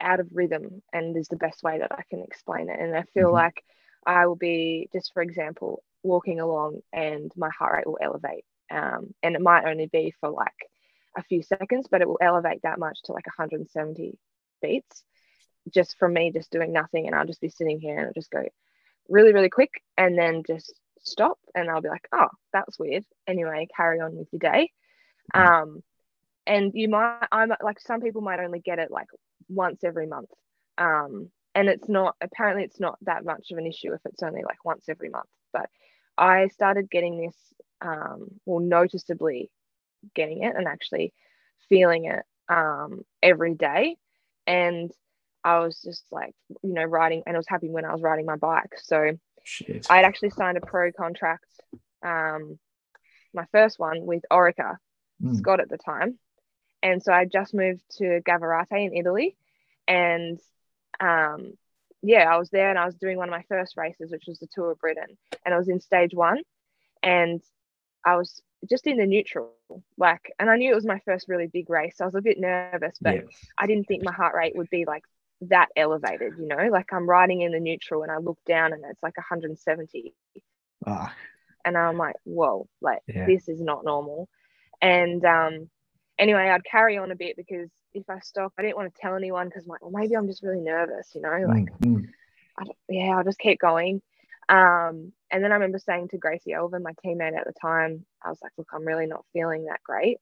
[0.00, 2.78] out of rhythm, and is the best way that I can explain it.
[2.78, 3.32] And I feel Mhm.
[3.32, 3.62] like
[4.06, 9.14] I will be just for example walking along, and my heart rate will elevate, um,
[9.22, 10.70] and it might only be for like
[11.16, 14.18] a few seconds, but it will elevate that much to like 170
[14.62, 15.04] beats
[15.72, 18.30] just from me just doing nothing and I'll just be sitting here and I'll just
[18.30, 18.44] go
[19.08, 23.04] really, really quick and then just stop and I'll be like, oh, that's weird.
[23.26, 24.70] Anyway, carry on with your day.
[25.34, 25.52] Mm-hmm.
[25.52, 25.82] Um,
[26.46, 29.08] and you might, I'm like, some people might only get it like
[29.48, 30.30] once every month.
[30.78, 34.42] Um, and it's not, apparently, it's not that much of an issue if it's only
[34.44, 35.28] like once every month.
[35.52, 35.68] But
[36.16, 37.36] I started getting this,
[37.80, 39.50] um, well, noticeably
[40.14, 41.12] getting it and actually
[41.68, 43.96] feeling it um, every day.
[44.46, 44.90] And
[45.44, 48.26] I was just like, you know, riding, and I was happy when I was riding
[48.26, 48.74] my bike.
[48.82, 49.16] So
[49.88, 51.46] I had actually signed a pro contract,
[52.04, 52.58] um,
[53.32, 54.76] my first one with Orica,
[55.22, 55.36] mm.
[55.36, 56.18] Scott at the time.
[56.82, 59.36] And so I just moved to Gavirate in Italy.
[59.86, 60.38] And
[61.00, 61.52] um,
[62.02, 64.38] yeah, I was there and I was doing one of my first races, which was
[64.38, 65.16] the Tour of Britain.
[65.44, 66.42] And I was in stage one.
[67.02, 67.40] And
[68.04, 69.54] I was just in the neutral,
[69.96, 71.96] like, and I knew it was my first really big race.
[71.96, 73.22] So I was a bit nervous, but yeah.
[73.56, 75.04] I didn't think my heart rate would be like
[75.42, 78.82] that elevated, you know, like I'm riding in the neutral and I look down and
[78.88, 80.14] it's like 170.
[80.86, 81.14] Ah.
[81.64, 83.26] And I'm like, whoa, like yeah.
[83.26, 84.28] this is not normal.
[84.80, 85.70] And um,
[86.18, 89.14] anyway, I'd carry on a bit because if I stop, I didn't want to tell
[89.14, 92.04] anyone because I'm like, well, maybe I'm just really nervous, you know, like, mm-hmm.
[92.88, 94.02] yeah, I'll just keep going.
[94.48, 98.30] Um, and then I remember saying to Gracie Elvin, my teammate at the time, I
[98.30, 100.18] was like, look, I'm really not feeling that great.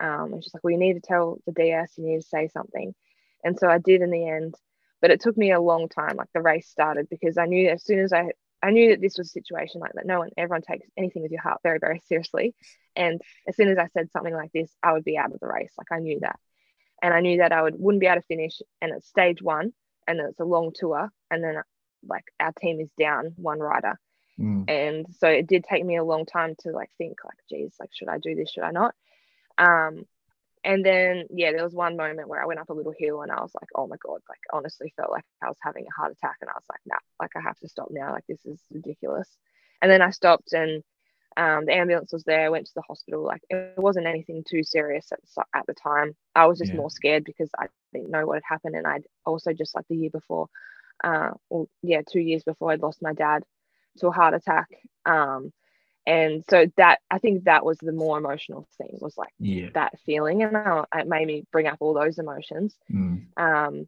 [0.00, 2.48] Um, and she's like, well, you need to tell the DS, you need to say
[2.48, 2.94] something.
[3.44, 4.54] And so I did in the end,
[5.00, 6.16] but it took me a long time.
[6.16, 9.16] Like the race started because I knew as soon as I I knew that this
[9.16, 10.06] was a situation like that.
[10.06, 12.54] No one, everyone takes anything with your heart very, very seriously.
[12.96, 15.46] And as soon as I said something like this, I would be out of the
[15.46, 15.72] race.
[15.78, 16.38] Like I knew that,
[17.02, 18.60] and I knew that I would wouldn't be able to finish.
[18.82, 19.72] And it's stage one,
[20.06, 21.62] and it's a long tour, and then
[22.06, 23.98] like our team is down one rider,
[24.38, 24.68] mm.
[24.68, 27.90] and so it did take me a long time to like think like, geez, like
[27.92, 28.50] should I do this?
[28.50, 28.94] Should I not?
[29.56, 30.04] Um,
[30.64, 33.30] and then yeah there was one moment where i went up a little hill and
[33.30, 36.12] i was like oh my god like honestly felt like i was having a heart
[36.12, 38.12] attack and i was like nah like i have to stop now.
[38.12, 39.28] Like this is ridiculous.
[39.82, 40.82] And then i stopped and
[41.36, 42.44] um, the ambulance was there.
[42.44, 43.22] I went to the hospital.
[43.22, 46.16] Like it wasn't anything too serious at the, at the time.
[46.34, 46.78] I was just yeah.
[46.78, 48.74] more scared because i didn't know what had happened.
[48.74, 50.48] And i'd also just like the year before
[51.04, 53.44] uh well yeah two years before i'd lost my dad
[53.98, 54.68] to a heart attack.
[55.06, 55.52] Um
[56.08, 59.68] and so that i think that was the more emotional thing was like yeah.
[59.74, 60.56] that feeling and
[60.96, 63.24] it made me bring up all those emotions mm.
[63.36, 63.86] um,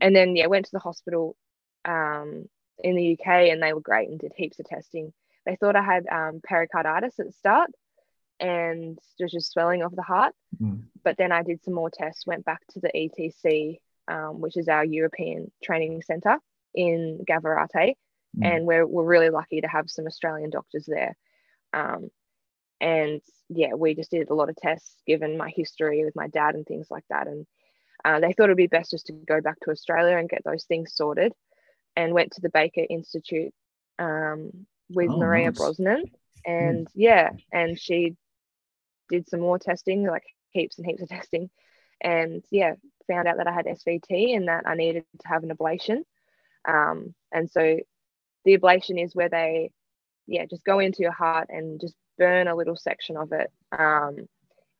[0.00, 1.36] and then yeah went to the hospital
[1.84, 2.48] um,
[2.78, 5.12] in the uk and they were great and did heaps of testing
[5.44, 7.70] they thought i had um, pericarditis at the start
[8.38, 10.82] and there's just swelling of the heart mm.
[11.02, 13.74] but then i did some more tests went back to the etc
[14.08, 16.38] um, which is our european training center
[16.74, 17.94] in gavirate mm.
[18.42, 21.16] and we're, we're really lucky to have some australian doctors there
[21.76, 22.10] um,
[22.80, 26.54] and yeah, we just did a lot of tests given my history with my dad
[26.54, 27.26] and things like that.
[27.26, 27.46] And
[28.04, 30.64] uh, they thought it'd be best just to go back to Australia and get those
[30.64, 31.32] things sorted.
[31.98, 33.54] And went to the Baker Institute
[33.98, 34.50] um,
[34.90, 35.56] with oh, Maria nice.
[35.56, 36.04] Brosnan.
[36.44, 36.90] And mm.
[36.94, 38.16] yeah, and she
[39.08, 41.48] did some more testing, like heaps and heaps of testing.
[42.02, 42.74] And yeah,
[43.08, 46.02] found out that I had SVT and that I needed to have an ablation.
[46.68, 47.78] Um, and so
[48.44, 49.70] the ablation is where they
[50.26, 53.50] yeah, just go into your heart and just burn a little section of it.
[53.72, 54.28] Um,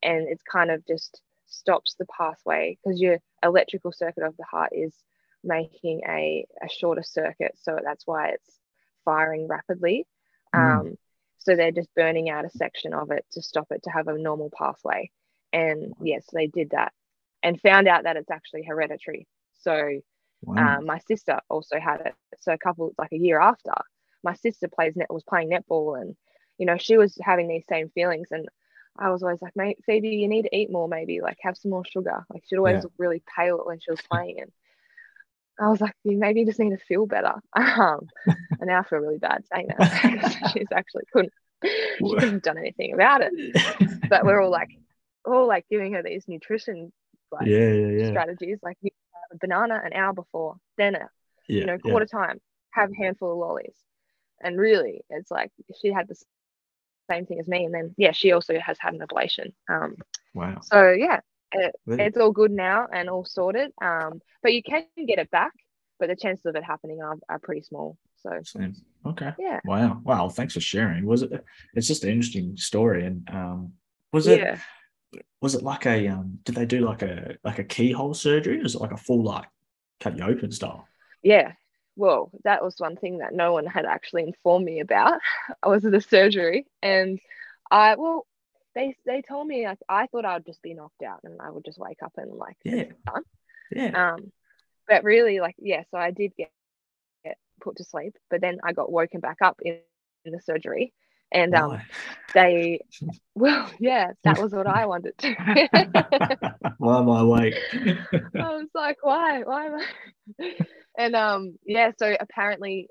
[0.03, 4.71] and it's kind of just stops the pathway because your electrical circuit of the heart
[4.73, 4.93] is
[5.43, 7.53] making a, a shorter circuit.
[7.61, 8.59] So that's why it's
[9.05, 10.05] firing rapidly.
[10.53, 10.79] Mm.
[10.79, 10.95] Um,
[11.37, 14.17] so they're just burning out a section of it to stop it to have a
[14.17, 15.09] normal pathway.
[15.53, 16.91] And yes, they did that
[17.41, 19.27] and found out that it's actually hereditary.
[19.61, 20.01] So
[20.41, 20.77] wow.
[20.77, 22.15] um, my sister also had it.
[22.41, 23.71] So a couple, like a year after,
[24.23, 26.15] my sister plays net was playing netball and
[26.57, 28.47] you know she was having these same feelings and
[28.99, 31.71] I was always like, mate, Phoebe, you need to eat more, maybe like have some
[31.71, 32.25] more sugar.
[32.33, 32.81] Like she'd always yeah.
[32.81, 34.39] look really pale when she was playing.
[34.39, 34.51] And
[35.59, 37.33] I was like, you maybe just need to feel better.
[37.55, 40.51] Um, and now I feel really bad saying that.
[40.53, 44.09] She's actually couldn't, she couldn't done anything about it.
[44.09, 44.69] But we're all like,
[45.25, 46.91] all like giving her these nutrition
[47.31, 48.09] like yeah, yeah, yeah.
[48.09, 51.11] strategies, like a banana an hour before dinner,
[51.47, 52.39] you know, quarter time,
[52.71, 53.75] have a handful of lollies
[54.41, 56.15] and really it's like she had the
[57.09, 59.95] same thing as me and then yeah she also has had an ablation um
[60.33, 60.59] wow.
[60.61, 61.19] so yeah
[61.53, 65.53] it, it's all good now and all sorted um but you can get it back
[65.99, 68.39] but the chances of it happening are, are pretty small so.
[68.43, 68.75] Same.
[69.05, 69.33] okay.
[69.37, 69.59] Yeah.
[69.65, 70.01] Wow.
[70.03, 70.29] Wow.
[70.29, 71.05] Thanks for sharing.
[71.05, 73.73] Was it it's just an interesting story and um
[74.11, 75.21] was it yeah.
[75.41, 78.63] was it like a um did they do like a like a keyhole surgery or
[78.63, 79.45] was it like a full like
[79.99, 80.87] cut you open style?
[81.21, 81.53] Yeah
[81.97, 85.19] well, that was one thing that no one had actually informed me about.
[85.63, 87.19] I was the surgery, and
[87.69, 88.25] I well,
[88.75, 91.49] they they told me like I thought I would just be knocked out and I
[91.49, 93.23] would just wake up and like yeah done.
[93.71, 94.13] Yeah.
[94.13, 94.31] Um,
[94.87, 96.51] but really, like, yeah, so I did get,
[97.25, 99.79] get put to sleep, but then I got woken back up in,
[100.25, 100.93] in the surgery.
[101.31, 101.85] And um, Why?
[102.33, 102.81] they,
[103.35, 105.35] well, yeah, that was what I wanted to.
[106.77, 107.55] Why am I awake?
[108.39, 109.41] I was like, why?
[109.43, 110.53] Why am I?
[110.97, 112.87] and um, yeah, so apparently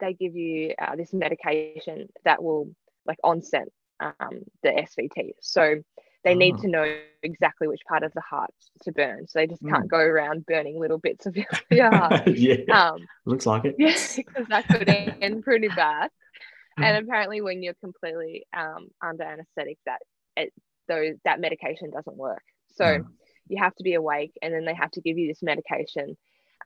[0.00, 2.70] they give you uh, this medication that will
[3.06, 3.68] like onset
[4.00, 5.32] um, the SVT.
[5.40, 5.76] So
[6.24, 6.62] they need Oh.
[6.62, 8.50] to know exactly which part of the heart
[8.82, 9.26] to burn.
[9.28, 9.88] So they just can't Mm.
[9.88, 11.46] go around burning little bits of your,
[11.82, 12.22] heart.
[12.26, 13.74] yeah, Um, looks like it.
[13.78, 16.10] yeah, because that could end pretty bad.
[16.76, 20.00] And apparently, when you're completely um, under anesthetic, that
[20.36, 20.52] it,
[20.88, 22.42] those that medication doesn't work.
[22.74, 23.04] So
[23.48, 26.16] you have to be awake, and then they have to give you this medication,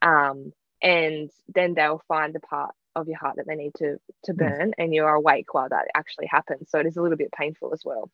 [0.01, 4.33] um, and then they'll find the part of your heart that they need to to
[4.33, 4.37] Mm.
[4.37, 6.69] burn, and you're awake while that actually happens.
[6.69, 8.09] So it is a little bit painful as well.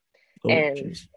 [0.45, 1.07] Oh, and- jeez.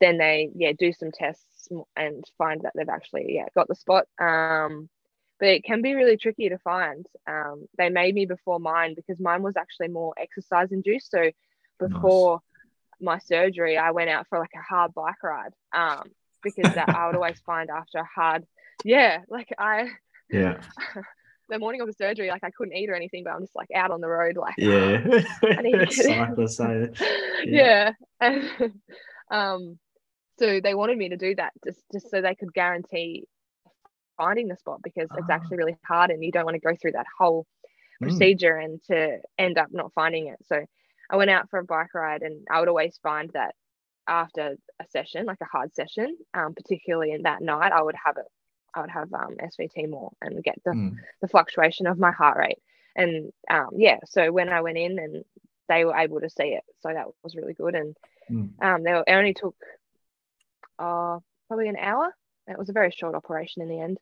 [0.00, 4.06] Then they yeah do some tests and find that they've actually yeah got the spot.
[4.20, 4.88] Um,
[5.38, 7.06] but it can be really tricky to find.
[7.26, 11.10] Um, they made me before mine because mine was actually more exercise induced.
[11.10, 11.30] So
[11.78, 12.40] before
[13.00, 15.52] my surgery, I went out for like a hard bike ride.
[15.72, 16.10] Um,
[16.42, 18.44] because that I would always find after a hard,
[18.84, 19.88] yeah, like I
[20.30, 20.60] yeah,
[21.48, 23.68] the morning of the surgery, like I couldn't eat or anything, but I'm just like
[23.74, 25.00] out on the road, like yeah.
[25.42, 27.00] I need to get Cyclists say it.
[27.44, 27.92] yeah.
[28.20, 28.72] And,
[29.30, 29.78] um,
[30.38, 33.24] so they wanted me to do that just just so they could guarantee
[34.18, 35.34] finding the spot because it's Ah.
[35.34, 37.46] actually really hard and you don't want to go through that whole
[38.00, 38.06] Mm.
[38.06, 40.38] procedure and to end up not finding it.
[40.44, 40.64] So
[41.10, 43.54] I went out for a bike ride and I would always find that
[44.06, 48.16] after a session, like a hard session, um, particularly in that night, I would have
[48.18, 48.26] it.
[48.74, 50.96] I would have um, SVT more and get the, Mm.
[51.22, 52.58] the fluctuation of my heart rate.
[52.94, 55.24] And um, yeah, so when I went in and
[55.68, 57.74] they were able to see it, so that was really good.
[57.74, 57.96] And
[58.30, 58.50] Mm.
[58.62, 59.56] um, they were, it only took
[60.78, 62.14] uh, probably an hour.
[62.46, 63.98] It was a very short operation in the end.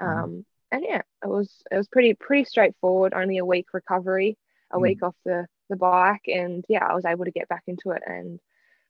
[0.00, 0.22] Mhm.
[0.22, 3.14] Um, and yeah, it was it was pretty pretty straightforward.
[3.14, 4.36] Only a week recovery,
[4.70, 4.82] a Mm.
[4.82, 8.02] week off the the bike, and yeah, I was able to get back into it
[8.06, 8.40] and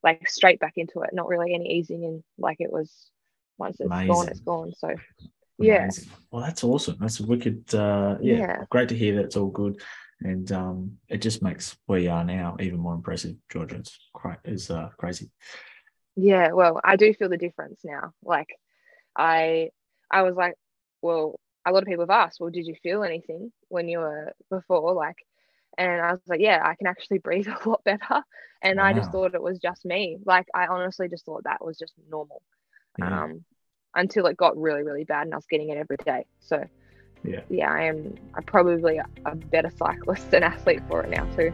[0.02, 1.10] like straight back into it.
[1.12, 2.24] Not really any easing in.
[2.36, 3.10] Like it was
[3.58, 4.72] once it's gone, it's gone.
[4.76, 4.94] So
[5.58, 6.08] yeah, Amazing.
[6.30, 6.96] Well, that's awesome.
[7.00, 7.74] That's a wicked.
[7.74, 8.64] Uh, yeah, Yeah.
[8.70, 9.80] great to hear that it's all good,
[10.20, 13.76] and um, it just makes where you are now even more impressive, Georgia.
[13.76, 15.30] It's quite is uh, crazy.
[16.16, 16.52] yeah.
[16.52, 18.12] Well, I do feel the difference now.
[18.24, 18.48] Like
[19.16, 19.70] I
[20.10, 20.54] I was like,
[21.02, 24.32] well, a lot of people have asked, well, did you feel anything when you were
[24.50, 24.94] before?
[24.94, 25.16] Like,
[25.76, 28.22] and I was like, yeah, I can actually breathe a lot better.
[28.62, 30.18] And I just thought it was just me.
[30.24, 32.42] Like, I honestly just thought that was just normal.
[32.98, 33.24] Yeah.
[33.24, 33.44] Um,
[33.94, 36.24] until it got really, really bad and I was getting it every day.
[36.40, 36.64] So
[37.24, 37.40] Yeah.
[37.48, 41.52] yeah, I am I'm probably a, a better cyclist and athlete for it now too.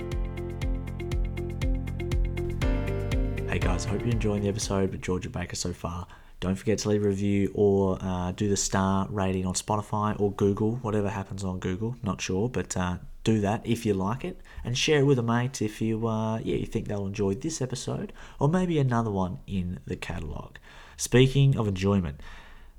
[3.48, 6.06] Hey guys, I hope you're enjoying the episode with Georgia Baker so far.
[6.44, 10.30] Don't forget to leave a review or uh, do the star rating on Spotify or
[10.30, 11.96] Google, whatever happens on Google.
[12.02, 15.22] Not sure, but uh, do that if you like it, and share it with a
[15.22, 19.38] mate if you uh, yeah you think they'll enjoy this episode or maybe another one
[19.46, 20.56] in the catalog.
[20.98, 22.20] Speaking of enjoyment,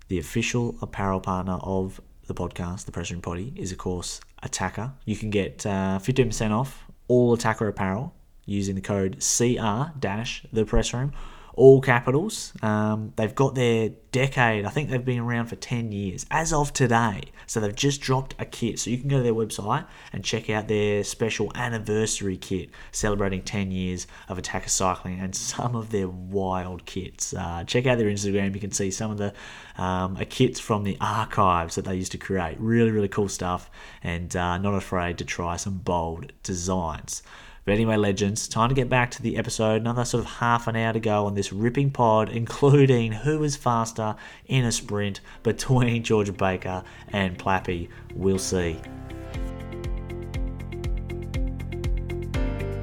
[0.09, 4.91] the official apparel partner of the podcast, the Pressure Potty, is of course Attaquer.
[5.05, 8.13] You can get uh, 15% off all Attaquer apparel
[8.45, 11.13] using the code CR dash the press room,
[11.55, 12.53] all capitals.
[12.61, 14.65] Um, they've got their decade.
[14.65, 17.21] I think they've been around for 10 years as of today.
[17.47, 18.79] So they've just dropped a kit.
[18.79, 23.41] So you can go to their website and check out their special anniversary kit celebrating
[23.41, 27.33] 10 years of Attaquer Cycling and some of their wild kits.
[27.33, 28.53] Uh, check out their Instagram.
[28.53, 29.33] You can see some of the
[29.77, 32.59] um, kits from the archives that they used to create.
[32.59, 33.69] Really, really cool stuff
[34.03, 37.23] and uh, not afraid to try some bold designs.
[37.65, 39.81] But anyway, legends, time to get back to the episode.
[39.81, 43.55] Another sort of half an hour to go on this ripping pod, including who is
[43.55, 47.89] faster in a sprint between Georgia Baker and Plappy.
[48.13, 48.79] We'll see.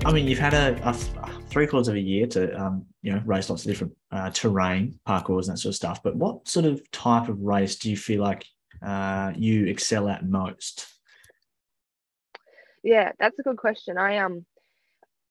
[0.04, 1.14] I mean, you've had a, a f-
[1.48, 4.98] three quarters of a year to, um, you know, race lots of different uh, terrain,
[5.06, 6.02] parcours, and that sort of stuff.
[6.02, 8.44] But what sort of type of race do you feel like
[8.84, 10.88] uh, you excel at most?
[12.82, 13.96] Yeah, that's a good question.
[13.96, 14.44] I um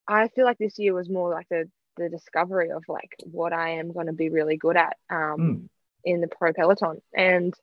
[0.07, 3.71] I feel like this year was more like the the discovery of like what I
[3.71, 5.69] am going to be really good at um Mm.
[6.03, 7.53] in the pro peloton and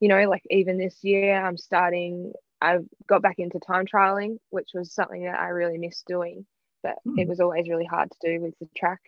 [0.00, 4.70] you know like even this year I'm starting I've got back into time trialing which
[4.74, 6.46] was something that I really missed doing
[6.82, 7.18] but Mm.
[7.18, 9.00] it was always really hard to do with the track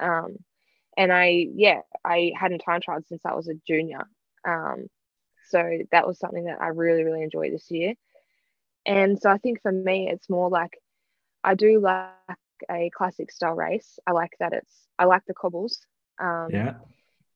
[0.00, 0.36] um
[0.96, 4.02] and I yeah I hadn't time trialed since I was a junior
[4.46, 4.88] um
[5.50, 7.94] so that was something that I really really enjoyed this year
[8.86, 10.78] and so I think for me, it's more like
[11.48, 12.12] I do like
[12.70, 13.98] a classic style race.
[14.06, 15.80] I like that it's, I like the cobbles.
[16.20, 16.74] Um, Yeah.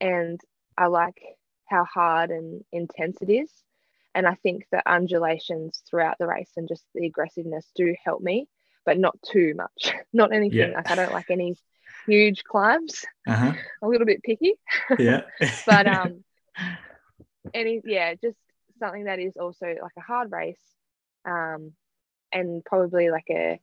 [0.02, 0.38] And
[0.76, 1.18] I like
[1.66, 3.50] how hard and intense it is.
[4.14, 8.48] And I think the undulations throughout the race and just the aggressiveness do help me,
[8.84, 9.94] but not too much.
[10.12, 10.58] not anything.
[10.58, 10.76] Yeah.
[10.76, 11.56] Like I don't like any
[12.06, 13.06] huge climbs.
[13.26, 13.54] Uh-huh.
[13.82, 14.56] A little bit picky.
[14.98, 15.22] Yeah.
[15.66, 16.22] but um
[17.54, 18.36] any yeah, just
[18.78, 20.60] something that is also like a hard race.
[21.24, 21.72] Um
[22.30, 23.58] and probably like a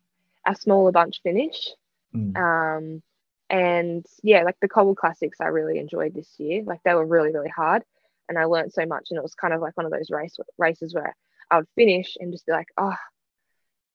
[0.45, 1.69] a smaller bunch finish.
[2.15, 2.37] Mm.
[2.37, 3.03] Um
[3.49, 6.63] and yeah, like the cobble classics I really enjoyed this year.
[6.63, 7.83] Like they were really, really hard.
[8.27, 9.07] And I learned so much.
[9.09, 11.15] And it was kind of like one of those race races where
[11.49, 12.95] I would finish and just be like, oh,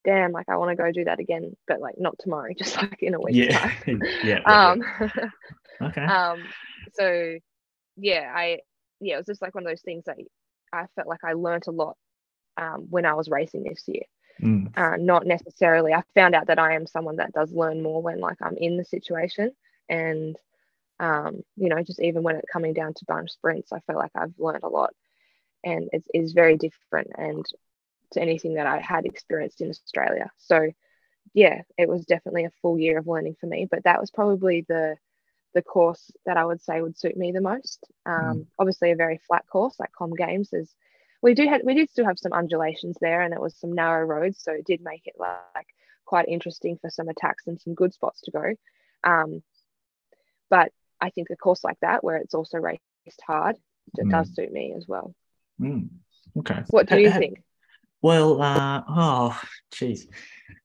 [0.05, 3.03] damn, like I want to go do that again, but like not tomorrow, just like
[3.03, 3.37] in a week.
[3.87, 3.99] Yeah.
[4.25, 4.41] yeah.
[4.45, 4.83] Um
[5.83, 6.05] okay.
[6.05, 6.45] Um
[6.93, 7.39] so
[7.97, 8.59] yeah, I
[9.01, 10.17] yeah, it was just like one of those things that
[10.73, 11.97] I felt like I learned a lot
[12.57, 14.03] um when I was racing this year.
[14.41, 14.77] Mm.
[14.77, 15.93] Uh, not necessarily.
[15.93, 18.77] I found out that I am someone that does learn more when like I'm in
[18.77, 19.53] the situation,
[19.89, 20.37] and
[21.01, 24.13] um, you know, just even when it's coming down to bunch sprints, I feel like
[24.15, 24.95] I've learned a lot,
[25.63, 27.45] and it is very different and
[28.13, 30.31] to anything that I had experienced in Australia.
[30.39, 30.71] So,
[31.33, 33.67] yeah, it was definitely a full year of learning for me.
[33.71, 34.97] But that was probably the
[35.53, 37.87] the course that I would say would suit me the most.
[38.07, 38.47] Um, mm.
[38.59, 40.75] Obviously, a very flat course like Com Games is
[41.25, 44.05] we do have we did still have some undulations there and it was some narrow
[44.05, 45.67] roads so it did make it like
[46.05, 48.55] quite interesting for some attacks and some good spots to go
[49.03, 49.43] um,
[50.51, 50.71] but
[51.01, 52.83] i think a course like that where it's also raced
[53.27, 53.57] hard
[53.97, 54.11] it mm.
[54.11, 55.15] does suit me as well
[55.61, 55.89] mm.
[56.39, 57.43] okay what do you think
[58.03, 59.41] well uh oh
[59.73, 60.07] geez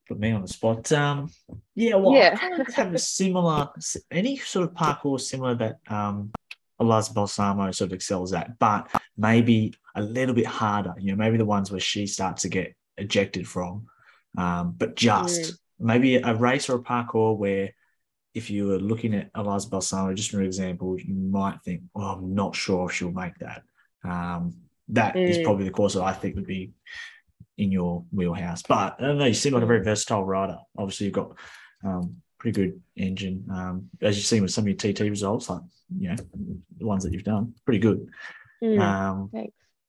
[0.06, 1.30] put me on the spot um
[1.74, 2.32] yeah well yeah.
[2.34, 3.70] I kind of have a similar
[4.10, 6.32] any sort of parcours similar that um
[6.80, 10.94] Elisa Balsamo sort of excels at, but maybe a little bit harder.
[10.98, 13.86] You know, maybe the ones where she starts to get ejected from,
[14.36, 15.52] um, but just mm.
[15.78, 17.70] maybe a race or a parcours where
[18.34, 22.34] if you were looking at Elisa Balsamo, just for example, you might think, "Well, I'm
[22.34, 23.62] not sure if she'll make that."
[24.04, 24.54] Um,
[24.88, 25.28] that mm.
[25.28, 26.72] is probably the course that I think would be
[27.58, 28.62] in your wheelhouse.
[28.62, 29.24] But I don't know.
[29.24, 30.58] You seem like a very versatile rider.
[30.76, 31.36] Obviously, you've got
[31.84, 35.60] um, pretty good engine, um, as you've seen with some of your TT results, like
[35.96, 36.16] you know
[36.78, 38.08] the ones that you've done, pretty good.
[38.62, 39.30] Mm, um.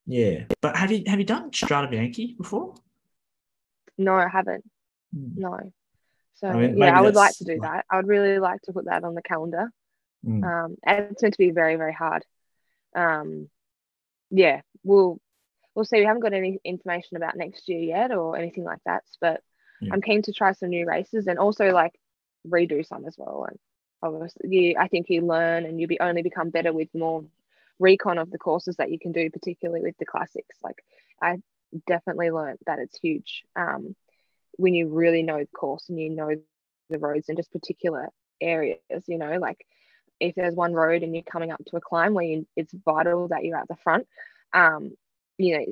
[0.06, 2.74] Yeah, but have you have you done Strade Bianche before?
[3.98, 4.64] No, I haven't.
[5.16, 5.36] Mm.
[5.36, 5.72] No.
[6.34, 7.84] So I mean, yeah, I would like to do that.
[7.90, 9.70] I would really like to put that on the calendar.
[10.26, 10.44] Mm.
[10.44, 12.24] Um, and it's meant to be very very hard.
[12.96, 13.48] Um,
[14.30, 15.20] yeah, we'll
[15.74, 16.00] we'll see.
[16.00, 19.40] We haven't got any information about next year yet or anything like that, but
[19.80, 19.90] yeah.
[19.92, 21.92] I'm keen to try some new races and also like
[22.46, 23.46] redo some as well.
[23.48, 23.58] And
[24.02, 27.24] obviously, you, I think you learn and you be only become better with more
[27.82, 30.56] recon of the courses that you can do, particularly with the classics.
[30.62, 30.82] Like
[31.20, 31.38] I
[31.86, 33.94] definitely learned that it's huge um,
[34.52, 36.30] when you really know the course and you know
[36.90, 38.08] the roads and just particular
[38.40, 38.78] areas.
[39.06, 39.66] You know, like
[40.20, 43.28] if there's one road and you're coming up to a climb where you, it's vital
[43.28, 44.06] that you're at the front.
[44.54, 44.92] Um,
[45.36, 45.64] you know,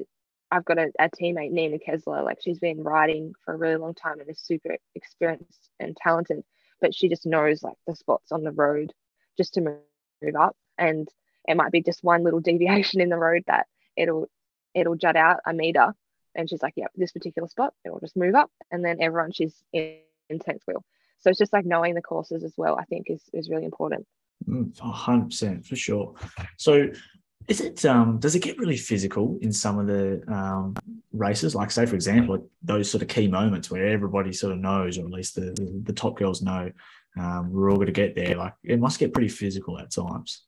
[0.50, 3.94] I've got a, a, teammate, Nina Kessler, like she's been riding for a really long
[3.94, 6.42] time and is super experienced and talented,
[6.80, 8.92] but she just knows like the spots on the road
[9.36, 10.56] just to move up.
[10.76, 11.08] And
[11.46, 13.66] it might be just one little deviation in the road that
[13.96, 14.28] it'll
[14.74, 15.94] it'll jut out a meter.
[16.34, 18.50] And she's like yep this particular spot it will just move up.
[18.70, 19.96] And then everyone she's in,
[20.28, 20.84] in 10th wheel.
[21.18, 24.06] So it's just like knowing the courses as well i think is is really important.
[24.48, 26.14] Mm, 100% for sure.
[26.56, 26.88] So
[27.48, 30.76] is it um does it get really physical in some of the um
[31.12, 31.54] races?
[31.54, 35.04] Like say for example those sort of key moments where everybody sort of knows or
[35.04, 36.70] at least the the, the top girls know
[37.18, 38.36] um, we're all going to get there.
[38.36, 40.44] Like it must get pretty physical at times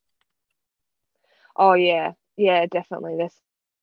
[1.56, 3.16] Oh yeah, yeah, definitely.
[3.16, 3.36] There's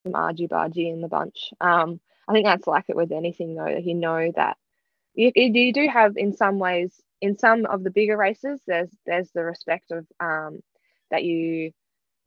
[0.03, 1.51] some argy bargy in the bunch.
[1.61, 3.65] Um, I think that's like it with anything though.
[3.65, 4.57] That you know that
[5.13, 8.61] you, you do have in some ways in some of the bigger races.
[8.65, 10.61] There's there's the respect of um,
[11.11, 11.71] that you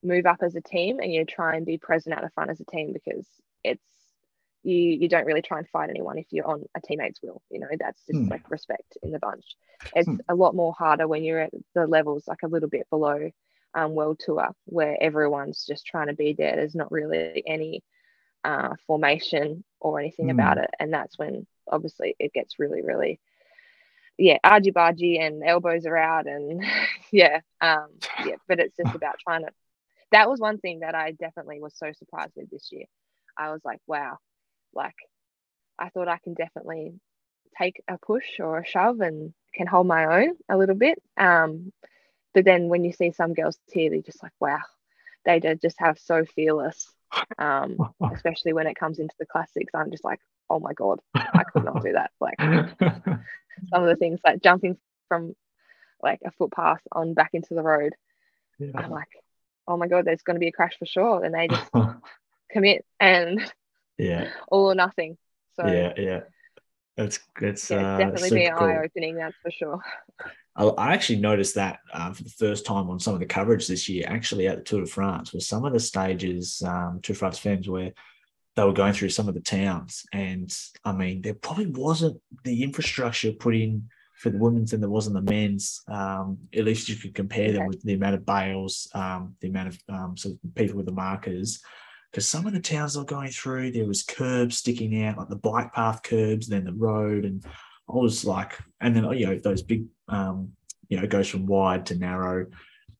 [0.03, 2.61] move up as a team and you try and be present at the front as
[2.61, 3.26] a team because
[3.62, 3.80] it's
[4.64, 7.59] you you don't really try and fight anyone if you're on a teammate's wheel you
[7.59, 8.30] know that's just mm.
[8.30, 9.45] like respect in the bunch
[9.95, 10.18] it's mm.
[10.28, 13.30] a lot more harder when you're at the levels like a little bit below
[13.74, 16.56] um, world tour where everyone's just trying to be there.
[16.56, 17.82] There's not really any
[18.44, 20.32] uh, formation or anything mm.
[20.32, 20.70] about it.
[20.78, 23.20] And that's when obviously it gets really, really,
[24.18, 26.26] yeah, argy bargy and elbows are out.
[26.26, 26.64] And
[27.12, 27.88] yeah, um,
[28.24, 29.50] yeah, but it's just about trying to.
[30.10, 32.84] That was one thing that I definitely was so surprised with this year.
[33.36, 34.18] I was like, wow,
[34.74, 34.94] like
[35.78, 36.92] I thought I can definitely
[37.58, 41.02] take a push or a shove and can hold my own a little bit.
[41.16, 41.72] Um,
[42.34, 44.60] but then when you see some girls here, they're just like, wow,
[45.24, 46.90] they just have so fearless.
[47.38, 47.76] Um,
[48.14, 51.64] especially when it comes into the classics, I'm just like, oh my god, I could
[51.64, 52.10] not do that.
[52.20, 54.76] Like some of the things like jumping
[55.08, 55.34] from
[56.02, 57.94] like a footpath on back into the road.
[58.58, 58.72] Yeah.
[58.74, 59.08] I'm like,
[59.66, 61.70] oh my god, there's going to be a crash for sure, and they just
[62.50, 63.40] commit and
[63.98, 64.28] Yeah.
[64.48, 65.16] All or nothing.
[65.56, 66.20] So yeah, yeah.
[66.97, 68.66] It's it's, yeah, uh, definitely been cool.
[68.66, 69.80] eye opening, that's for sure.
[70.57, 73.66] I, I actually noticed that uh, for the first time on some of the coverage
[73.66, 77.14] this year, actually at the Tour de France, was some of the stages, um, Tour
[77.14, 77.93] de France Femmes, where
[78.55, 80.05] they were going through some of the towns.
[80.12, 84.90] And I mean, there probably wasn't the infrastructure put in for the women's than there
[84.90, 85.82] was in the men's.
[85.88, 89.68] Um, at least you could compare them with the amount of bales, um, the amount
[89.68, 91.61] of um, sort of people with the markers.
[92.12, 95.28] Because some of the towns they were going through, there was curbs sticking out, like
[95.30, 97.42] the bike path curbs, then the road, and
[97.88, 100.52] I was like, and then you know those big, um,
[100.88, 102.46] you know, it goes from wide to narrow,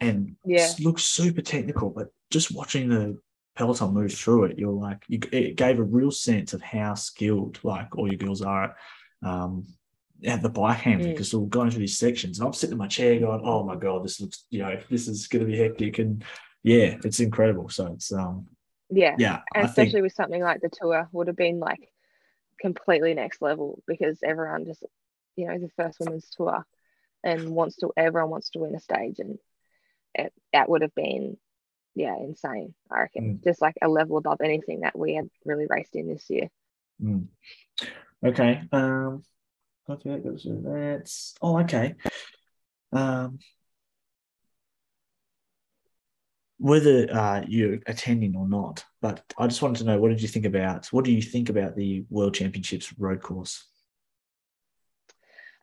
[0.01, 0.67] and Yeah.
[0.81, 1.91] looks super technical.
[1.91, 3.19] But just watching the
[3.55, 7.61] peloton move through it, you're like, you, it gave a real sense of how skilled
[7.63, 8.75] like all your girls are at,
[9.23, 9.67] um,
[10.25, 11.15] at the bike handling Mm.
[11.15, 12.39] because they're going through these sections.
[12.39, 15.07] And I'm sitting in my chair going, oh my god, this looks, you know, this
[15.07, 16.25] is going to be hectic, and
[16.63, 17.69] yeah, it's incredible.
[17.69, 18.47] So it's um,
[18.95, 19.17] Yeah.
[19.19, 21.91] yeah, And especially think with something like the tour would have been like
[22.61, 24.85] completely next level because everyone just
[25.35, 26.65] you know, the first women's tour
[27.25, 29.39] and wants to everyone wants to win a stage and
[30.15, 31.39] it, that would have been
[31.95, 33.39] yeah, insane, I reckon.
[33.39, 33.45] Mm.
[33.45, 36.49] Just like a level above anything that we had really raced in this year.
[37.03, 37.27] Mm.
[38.25, 38.63] Okay.
[38.73, 39.23] Um,
[39.89, 41.35] okay, that goes.
[41.43, 41.95] Oh, okay.
[42.93, 43.39] Um,
[46.63, 50.29] whether uh, you're attending or not, but I just wanted to know what did you
[50.29, 53.65] think about what do you think about the World Championships road course?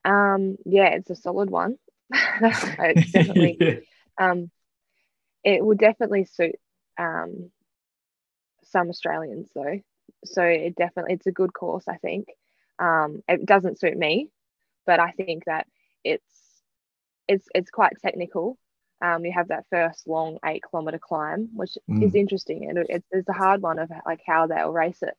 [0.04, 1.78] Um, yeah, it's a solid one.
[2.42, 3.76] it's definitely Yeah.
[4.20, 4.52] um
[5.44, 6.56] it would definitely suit
[6.98, 7.50] um
[8.64, 9.80] some Australians though.
[10.26, 12.28] So it definitely it's a good course, I think.
[12.78, 14.30] Um it doesn't suit me,
[14.86, 15.66] but I think that
[16.04, 16.26] it's
[17.30, 18.58] it's it's quite technical.
[19.02, 22.04] Um you have that first long eight kilometer climb, which Mm.
[22.04, 25.16] is interesting and it, it's a hard one of like how they'll race it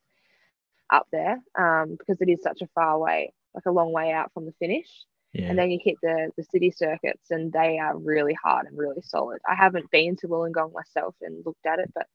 [0.91, 4.33] up there um because it is such a far way, like a long way out
[4.35, 4.89] from the finish
[5.33, 5.49] Yeah.
[5.49, 9.03] and then you hit the the city circuits and they are really hard and really
[9.03, 12.09] solid i haven't been to wollongong myself and looked at it but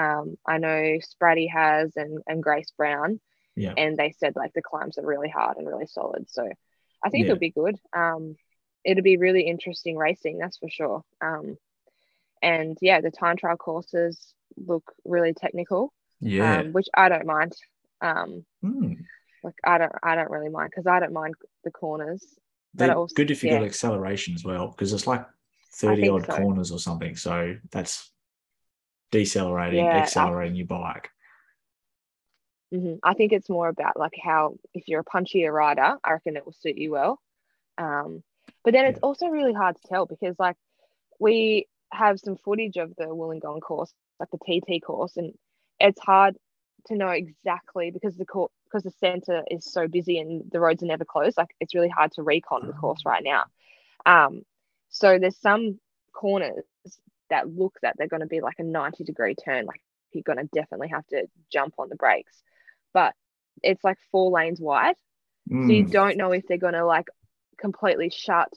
[0.00, 3.20] um, i know spratty has and, and grace brown
[3.54, 3.74] yeah.
[3.76, 6.42] and they said like the climbs are really hard and really solid so
[7.04, 7.32] i think Yeah.
[7.32, 8.36] it'll be good um,
[8.86, 11.56] it'll be really interesting racing that's for sure um,
[12.42, 14.32] and yeah the time trial courses
[14.70, 16.60] look really technical Yeah.
[16.60, 17.52] um, which i don't mind
[18.00, 18.96] um, Mm.
[19.42, 21.34] like i don't i don't really mind because i don't mind
[21.64, 22.22] the corners
[22.74, 23.58] but They're also- good if you yeah.
[23.60, 25.24] got acceleration as well, because it's like
[25.72, 26.36] thirty odd so.
[26.36, 27.16] corners or something.
[27.16, 28.12] So that's
[29.12, 31.08] decelerating, Yeah, I- accelerating your bike.
[32.70, 36.36] hmm I think it's more about like how if you're a punchier rider, I reckon
[36.36, 37.18] it will suit you well.
[37.78, 38.22] Um,
[38.64, 40.56] but then it's also really hard to tell because like
[41.18, 45.32] we have some footage of the Wollongong course, like the TT course, and
[45.80, 46.36] it's hard
[46.86, 50.82] to know exactly because the court because the center is so busy and the roads
[50.82, 51.36] are never closed.
[51.36, 53.44] Like it's really hard to recon the course right now.
[54.06, 54.42] Um,
[54.90, 55.78] so there's some
[56.12, 56.64] corners
[57.30, 59.80] that look that they're going to be like a 90 degree turn, like
[60.12, 62.42] you're going to definitely have to jump on the brakes
[62.92, 63.14] but
[63.62, 64.96] it's like four lanes wide.
[65.60, 65.90] So you Mm.
[65.90, 67.06] don't know if they're gonna like
[67.58, 68.48] completely shut.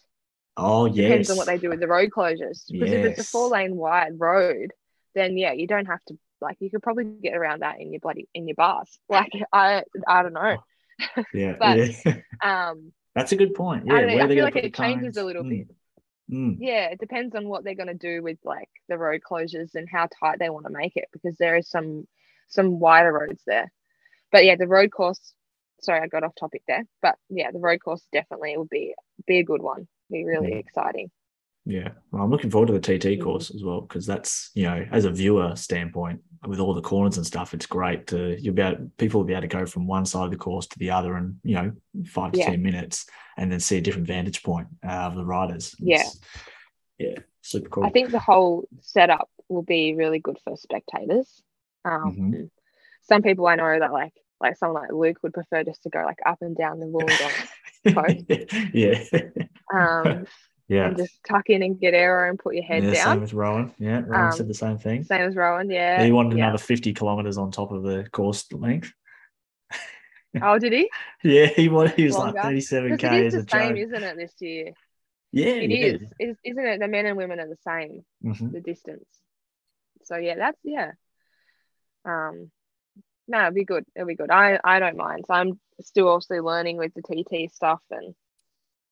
[0.58, 0.95] Oh, yes.
[1.10, 2.64] Depends on what they do with the road closures.
[2.70, 4.72] Because if it's a four lane wide road,
[5.16, 8.00] then yeah, you don't have to like you could probably get around that in your
[8.00, 8.89] bloody in your bars.
[9.10, 10.58] Like I I don't know.
[11.34, 12.16] Yeah, but- yeah.
[12.72, 13.86] Um That's a good point.
[13.86, 15.26] Yeah, I know, where I feel like it changes a cones.
[15.28, 15.50] little Mm.
[15.68, 15.76] bit.
[16.32, 16.58] Mm.
[16.60, 20.08] Yeah, it depends on what they're gonna do with like the road closures and how
[20.20, 22.08] tight they want to make it because there is some
[22.50, 23.72] some wider roads there.
[24.32, 25.34] But yeah, the road course
[25.82, 26.84] sorry, I got off topic there.
[27.02, 28.94] But yeah, the road course definitely would be
[29.28, 29.88] be a good one.
[30.12, 30.60] Be really Mm.
[30.60, 31.12] exciting.
[31.66, 33.22] Yeah, well, I'm looking forward to the TT Mhm.
[33.24, 37.18] course as well because that's you know, as a viewer standpoint, with all the corners
[37.18, 39.86] and stuff, it's great to you'll be able, people will be able to go from
[39.86, 41.72] one side of the course to the other in you know
[42.06, 42.50] five to Yeah.
[42.52, 43.06] ten minutes,
[43.38, 45.76] and then see a different vantage point uh, of the riders.
[45.80, 45.96] Yeah.
[45.98, 46.20] It's-
[46.98, 47.86] yeah, super cool.
[47.86, 51.44] I think the whole setup will be really good for spectators.
[51.86, 52.50] Um, Mhm.
[53.04, 56.04] Some people I know that like like someone like Luke would prefer just to go
[56.04, 56.86] like up and down the
[57.86, 58.74] Wollongong coast.
[58.74, 59.04] yeah,
[59.74, 60.26] um,
[60.68, 60.88] yeah.
[60.88, 62.94] and just tuck in and get aero and put your head down.
[62.94, 63.24] yeah, Same down.
[63.24, 63.74] as Rowan.
[63.80, 65.04] Yeah, Rowan Um, said the same thing.
[65.04, 66.04] Same as Rowan, yeah.
[66.04, 66.46] he wanted yeah.
[66.46, 68.92] another 50 kilometers on top of the course length.
[70.44, 70.88] Oh, did he?
[71.24, 72.34] Yeah, he wanted, he was Longer?
[72.36, 73.78] like 37 Because k it as is the same, joke.
[73.88, 74.74] isn't it, this year?
[75.32, 75.86] Yeah, It yeah.
[75.88, 76.02] is.
[76.20, 76.80] It is, isn't it?
[76.80, 78.52] The men and women are the same, Mhm.
[78.52, 79.06] the distance.
[80.04, 80.92] So yeah, that's yeah.
[82.06, 82.52] Um,
[83.30, 83.86] no, it'll be good.
[83.96, 84.32] It'll be good.
[84.32, 85.26] I I don't mind.
[85.28, 88.16] So I'm still also learning with the TT stuff, and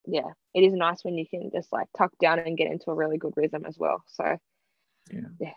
[0.05, 2.95] yeah, it is nice when you can just like tuck down and get into a
[2.95, 4.03] really good rhythm as well.
[4.07, 4.37] So
[5.11, 5.21] yeah.
[5.39, 5.53] yeah.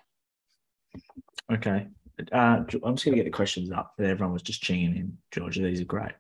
[1.53, 1.89] Okay.
[2.33, 3.95] uh, I'm just going to get the questions up.
[3.99, 5.62] Everyone was just chinging in, Georgia.
[5.62, 6.12] These are great.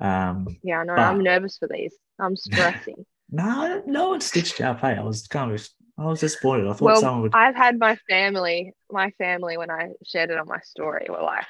[0.00, 0.96] Um, yeah, I know.
[0.96, 1.02] But...
[1.02, 1.94] I'm nervous for these.
[2.18, 3.04] I'm stressing.
[3.30, 4.80] no, no one stitched up.
[4.80, 5.68] Hey, I was kind of,
[5.98, 6.66] I was disappointed.
[6.66, 7.34] I thought well, someone would.
[7.34, 11.46] I've had my family, my family, when I shared it on my story, were like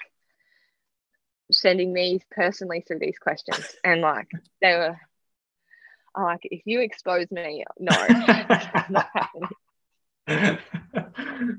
[1.51, 4.29] sending me personally through these questions, and like
[4.61, 4.97] they were
[6.17, 7.93] I'm like, if you expose me, no,
[8.89, 9.49] not happening.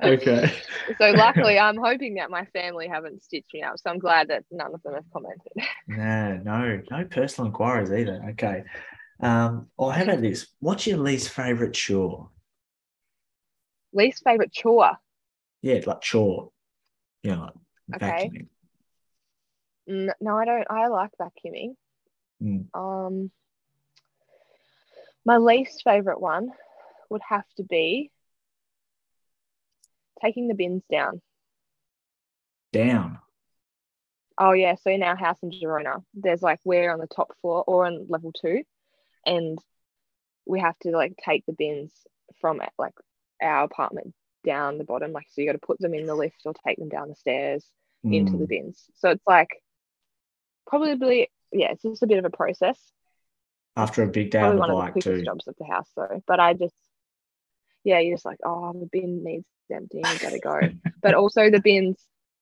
[0.03, 0.51] okay.
[0.97, 3.77] so luckily, I'm hoping that my family haven't stitched me up.
[3.77, 5.51] So I'm glad that none of them have commented.
[5.87, 8.21] No, no, no personal inquiries either.
[8.31, 8.63] Okay.
[9.19, 10.47] Um, or how about this?
[10.59, 12.29] What's your least favorite chore?
[13.93, 14.91] Least favorite chore?
[15.61, 16.49] Yeah, like chore.
[17.23, 17.49] Yeah,
[17.89, 18.29] like okay.
[18.29, 18.47] vacuuming.
[19.87, 20.67] No, I don't.
[20.69, 21.75] I like vacuuming.
[22.41, 22.67] Mm.
[22.73, 23.31] Um,
[25.25, 26.49] my least favorite one
[27.09, 28.11] would have to be
[30.21, 31.21] taking the bins down.
[32.71, 33.19] Down.
[34.37, 37.63] Oh yeah, so in our house in Girona, there's like we're on the top floor
[37.65, 38.63] or on level two,
[39.25, 39.57] and
[40.45, 41.93] we have to like take the bins
[42.41, 42.93] from it, like
[43.41, 44.13] our apartment
[44.43, 45.13] down the bottom.
[45.13, 47.15] Like so, you got to put them in the lift or take them down the
[47.15, 47.65] stairs
[48.05, 48.13] mm.
[48.13, 48.45] into the hmm.
[48.45, 48.83] bins.
[48.95, 49.49] So it's like
[50.67, 52.79] probably yeah, it's just a bit of a process
[53.77, 55.23] after a big day Probably on the one bike of the too.
[55.23, 56.23] jobs at the house though.
[56.25, 56.75] But I just
[57.83, 60.59] yeah, you're just like, oh, the bin needs emptying, you gotta go.
[61.01, 61.97] but also the bins,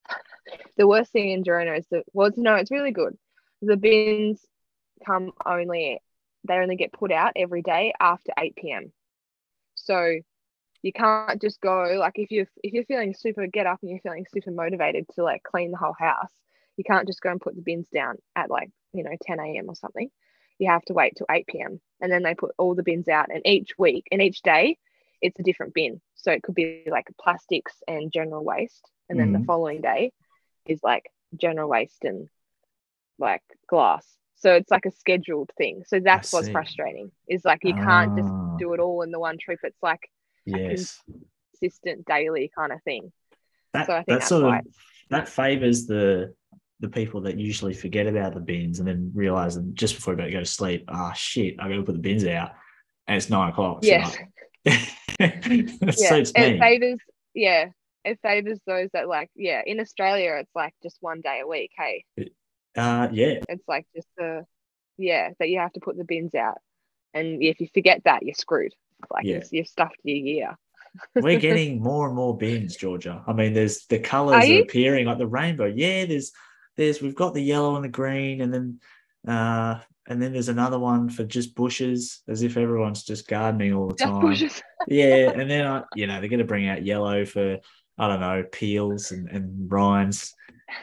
[0.78, 3.18] the worst thing in Girona is that well, it's, no, it's really good.
[3.62, 4.46] The bins
[5.06, 6.00] come only
[6.46, 8.92] they only get put out every day after 8 p.m.
[9.76, 10.20] So
[10.82, 14.02] you can't just go like if you if you're feeling super get up and you're
[14.02, 16.32] feeling super motivated to like clean the whole house,
[16.78, 19.70] you can't just go and put the bins down at like you know 10 a.m.
[19.70, 20.10] or something
[20.60, 21.80] you have to wait till 8 p.m.
[22.02, 23.30] And then they put all the bins out.
[23.32, 24.78] And each week and each day,
[25.22, 26.02] it's a different bin.
[26.16, 28.90] So it could be like plastics and general waste.
[29.10, 29.42] And then mm-hmm.
[29.42, 30.12] the following day
[30.66, 32.30] is like general waste and
[33.20, 34.06] like glass.
[34.36, 35.84] So it's like a scheduled thing.
[35.88, 38.56] So that's what's frustrating is like you can't just ah.
[38.58, 39.60] do it all in the one trip.
[39.64, 40.10] It's like
[40.46, 41.00] yes.
[41.54, 43.12] consistent daily kind of thing.
[43.74, 44.62] That, so I think that sort of,
[45.10, 46.34] that favors the
[46.84, 50.26] the people that usually forget about the bins and then realize them just before about
[50.26, 52.52] to go to sleep, ah, oh, shit, I got to put the bins out,
[53.08, 53.80] and it's nine o'clock.
[53.84, 54.18] Yes.
[54.66, 54.82] yeah,
[55.20, 57.00] it favors.
[57.34, 57.70] Yeah,
[58.04, 59.32] it favors those that like.
[59.34, 61.72] Yeah, in Australia, it's like just one day a week.
[61.78, 62.04] Hey.
[62.76, 63.40] Uh, yeah.
[63.48, 64.46] It's like just the,
[64.98, 66.58] yeah, that you have to put the bins out,
[67.14, 68.74] and if you forget that, you're screwed.
[69.10, 69.42] Like yeah.
[69.52, 70.58] you've stuffed your year.
[71.16, 73.24] We're getting more and more bins, Georgia.
[73.26, 75.72] I mean, there's the colors are, are appearing like the rainbow.
[75.74, 76.34] Yeah, there's
[76.78, 78.80] there's we've got the yellow and the green, and then
[79.28, 83.88] uh, and then there's another one for just bushes, as if everyone's just gardening all
[83.88, 84.38] the time.
[84.88, 87.60] Yeah, and then uh, you know they're going to bring out yellow for
[87.98, 90.34] I don't know peels and, and rinds.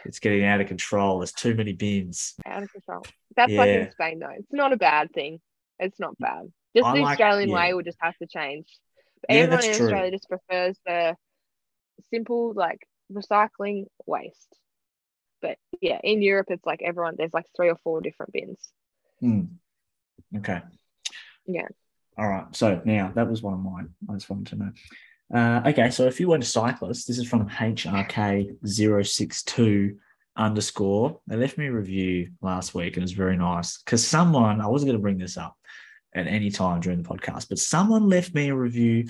[0.04, 1.18] It's getting out of control.
[1.18, 2.34] There's too many bins.
[2.46, 3.02] Out of control.
[3.36, 3.58] That's yeah.
[3.58, 4.34] like in Spain though.
[4.36, 5.40] It's not a bad thing.
[5.78, 6.52] It's not bad.
[6.76, 7.54] Just I the like, Australian yeah.
[7.56, 8.66] way will just have to change.
[9.22, 9.86] But yeah, everyone in true.
[9.86, 11.16] Australia just prefers the
[12.12, 14.56] simple like recycling waste.
[15.40, 18.58] But yeah, in Europe, it's like everyone, there's like three or four different bins.
[19.22, 19.48] Mm.
[20.38, 20.60] Okay.
[21.46, 21.68] Yeah.
[22.18, 22.46] All right.
[22.52, 23.90] So now that was one of mine.
[24.08, 24.72] I just wanted to know.
[25.32, 25.90] Uh, okay.
[25.90, 29.96] So if you weren't a cyclist, this is from HRK062
[30.36, 31.20] underscore.
[31.26, 34.66] They left me a review last week and it was very nice because someone, I
[34.66, 35.56] wasn't going to bring this up
[36.14, 39.06] at any time during the podcast, but someone left me a review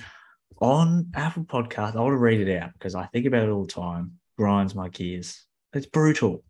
[0.61, 1.95] on Apple Podcast.
[1.95, 4.19] I want to read it out because I think about it all the time.
[4.37, 5.45] Grinds my gears.
[5.73, 6.43] It's brutal.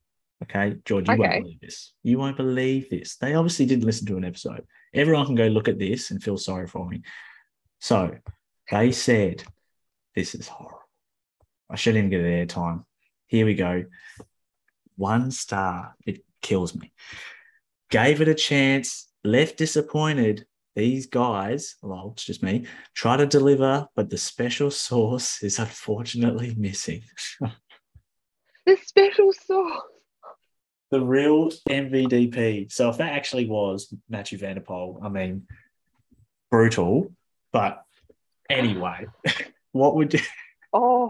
[0.44, 1.22] Okay, George, you okay.
[1.22, 1.94] won't believe this.
[2.02, 3.18] You won't believe this.
[3.18, 4.66] They obviously didn't listen to an episode.
[4.94, 7.04] Everyone can go look at this and feel sorry for me.
[7.80, 8.16] So
[8.72, 9.44] they said,
[10.16, 10.80] This is horrible.
[11.70, 12.86] I shouldn't even get air time.
[13.28, 13.86] Here we go.
[14.98, 15.96] One star.
[16.06, 16.92] It kills me.
[17.90, 20.46] Gave it a chance, left disappointed.
[20.76, 22.66] These guys, well, it's just me,
[22.96, 27.04] try to deliver, but the special sauce is unfortunately missing.
[28.66, 29.82] the special sauce.
[30.92, 32.72] The real MVDP.
[32.72, 35.48] So if that actually was Mathieu van der Poel, I mean,
[36.50, 37.12] brutal.
[37.54, 37.84] But
[38.50, 39.08] anyway,
[39.72, 40.20] what would you?
[40.74, 41.10] Oh.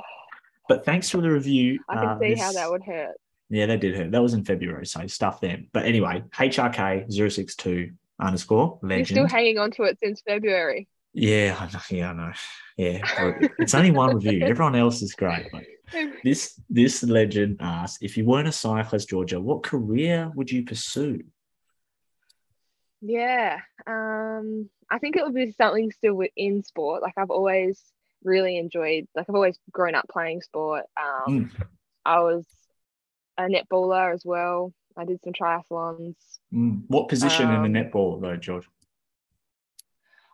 [0.68, 1.80] But thanks for the review.
[1.90, 2.42] I can uh, see this...
[2.42, 3.16] how that would hurt.
[3.50, 4.12] Yeah, that did hurt.
[4.12, 5.68] That was in February, so stuff then.
[5.74, 9.10] But anyway, HRK 062 underscore legend.
[9.10, 10.88] You're still hanging on to it since February.
[11.14, 11.80] Yeah, I know.
[11.90, 12.34] Yeah, I know.
[12.78, 14.42] Yeah, it's only one review.
[14.46, 15.52] Everyone else is great.
[15.54, 15.68] Like,
[16.24, 21.22] this this legend asks, if you weren't a cyclist, Georgia, what career would you pursue?
[23.02, 27.02] Yeah, um, I think it would be something still within sport.
[27.02, 27.82] Like I've always
[28.24, 30.84] really enjoyed, like I've always grown up playing sport.
[30.96, 31.66] Um, mm.
[32.06, 32.46] I was
[33.38, 34.74] a netballer as well.
[34.96, 36.16] I did some triathlons.
[36.54, 36.84] Mm.
[36.88, 38.68] What position um, in the netball though, George?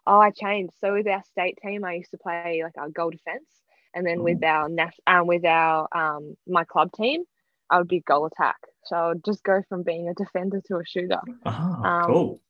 [0.08, 0.74] Oh, I changed.
[0.80, 3.46] So with our state team, I used to play like our goal defense,
[3.94, 4.48] and then with oh.
[4.48, 4.70] our
[5.06, 7.26] um, with our um, my club team,
[7.70, 8.56] I would be goal attack.
[8.86, 11.20] So I would just go from being a defender to a shooter.
[11.46, 12.42] Oh, um, cool.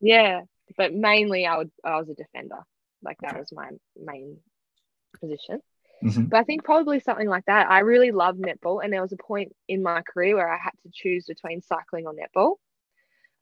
[0.00, 0.42] Yeah,
[0.76, 2.58] but mainly I would I was a defender.
[3.02, 4.38] Like that was my main
[5.20, 5.60] position.
[6.02, 6.24] Mm-hmm.
[6.24, 7.70] But I think probably something like that.
[7.70, 10.72] I really love netball, and there was a point in my career where I had
[10.82, 12.56] to choose between cycling or netball.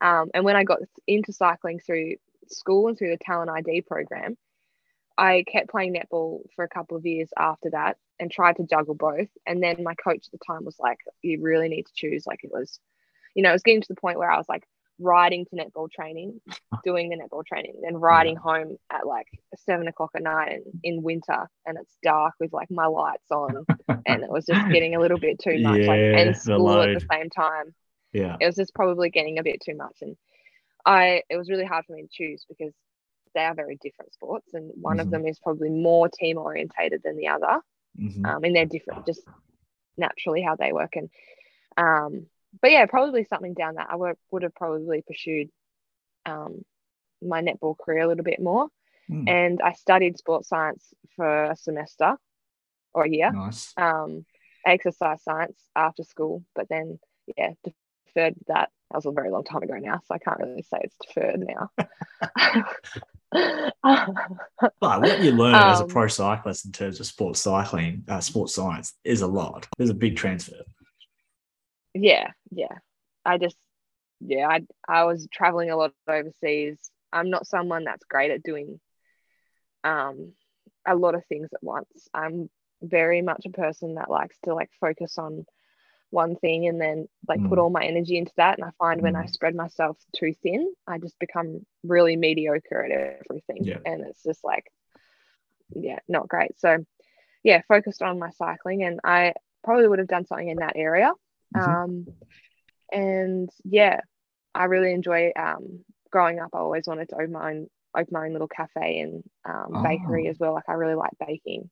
[0.00, 2.16] Um, and when I got into cycling through
[2.50, 4.36] school and through the Talent ID program,
[5.16, 8.94] I kept playing netball for a couple of years after that and tried to juggle
[8.94, 9.28] both.
[9.46, 12.40] And then my coach at the time was like, "You really need to choose." Like
[12.44, 12.78] it was,
[13.34, 14.64] you know, it was getting to the point where I was like,
[15.00, 16.40] riding to netball training,
[16.84, 19.26] doing the netball training, then riding home at like
[19.56, 23.64] seven o'clock at night and in winter and it's dark with like my lights on
[24.06, 25.80] and it was just getting a little bit too much.
[25.80, 27.74] Yeah, like and school at the same time.
[28.12, 28.36] Yeah.
[28.40, 29.98] It was just probably getting a bit too much.
[30.00, 30.16] And
[30.84, 32.72] I it was really hard for me to choose because
[33.34, 35.00] they are very different sports and one mm-hmm.
[35.00, 37.60] of them is probably more team orientated than the other.
[38.00, 38.24] Mm-hmm.
[38.24, 39.22] Um, and they're different just
[39.96, 40.96] naturally how they work.
[40.96, 41.10] And
[41.76, 42.26] um
[42.60, 45.50] but yeah, probably something down that I would, would have probably pursued
[46.26, 46.64] um,
[47.22, 48.68] my netball career a little bit more.
[49.10, 49.28] Mm.
[49.28, 50.84] And I studied sports science
[51.16, 52.16] for a semester
[52.94, 53.32] or a year.
[53.32, 53.72] Nice.
[53.76, 54.24] Um,
[54.66, 56.98] exercise science after school, but then
[57.36, 57.52] yeah,
[58.06, 58.70] deferred that.
[58.90, 61.44] That was a very long time ago now, so I can't really say it's deferred
[61.46, 61.70] now.
[64.80, 68.04] but what you learn um, as a um, pro cyclist in terms of sports cycling,
[68.08, 69.68] uh, sports science, is a lot.
[69.76, 70.64] There's a big transfer
[71.94, 72.78] yeah yeah
[73.24, 73.56] i just
[74.20, 76.78] yeah i i was traveling a lot overseas
[77.12, 78.80] i'm not someone that's great at doing
[79.84, 80.32] um
[80.86, 82.48] a lot of things at once i'm
[82.82, 85.44] very much a person that likes to like focus on
[86.10, 87.48] one thing and then like mm.
[87.48, 89.04] put all my energy into that and i find mm.
[89.04, 89.30] when i mm.
[89.30, 93.78] spread myself too thin i just become really mediocre at everything yeah.
[93.84, 94.70] and it's just like
[95.74, 96.78] yeah not great so
[97.42, 101.12] yeah focused on my cycling and i probably would have done something in that area
[101.54, 101.70] Mm-hmm.
[101.70, 102.06] Um,
[102.92, 104.00] and yeah,
[104.54, 106.50] I really enjoy um, growing up.
[106.54, 109.82] I always wanted to open my own, open my own little cafe and um, oh.
[109.82, 110.54] bakery as well.
[110.54, 111.70] Like I really like baking,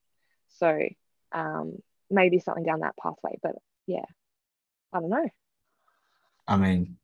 [0.58, 0.78] so
[1.32, 1.76] um,
[2.10, 3.38] maybe something down that pathway.
[3.42, 3.56] But
[3.86, 4.04] yeah,
[4.92, 5.28] I don't know.
[6.48, 6.96] I mean,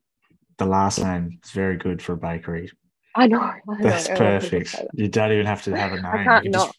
[0.58, 2.70] the last name is very good for a bakery.
[3.14, 3.40] I know.
[3.40, 4.16] I That's know.
[4.16, 4.72] perfect.
[4.72, 4.88] That.
[4.94, 6.06] You don't even have to have a name.
[6.06, 6.74] I can't not.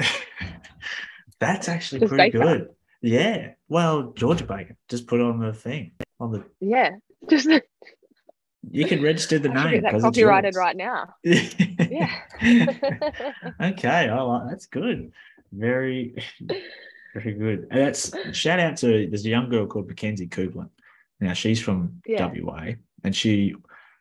[0.00, 0.12] Just...
[1.38, 2.68] That's actually just pretty good.
[3.02, 3.52] Yeah.
[3.68, 6.44] Well, Georgia Bacon, just put on the thing on the.
[6.60, 6.96] Yeah,
[7.28, 7.48] just.
[8.70, 9.82] You can register the I name.
[9.82, 11.14] That copyrighted right now.
[11.22, 12.10] yeah.
[13.60, 14.08] okay.
[14.10, 15.12] Oh, that's good.
[15.52, 16.14] Very,
[17.14, 17.66] very good.
[17.70, 20.70] And that's shout out to there's a young girl called Mackenzie Coupland.
[21.20, 22.30] Now she's from yeah.
[22.32, 22.72] WA
[23.04, 23.54] and she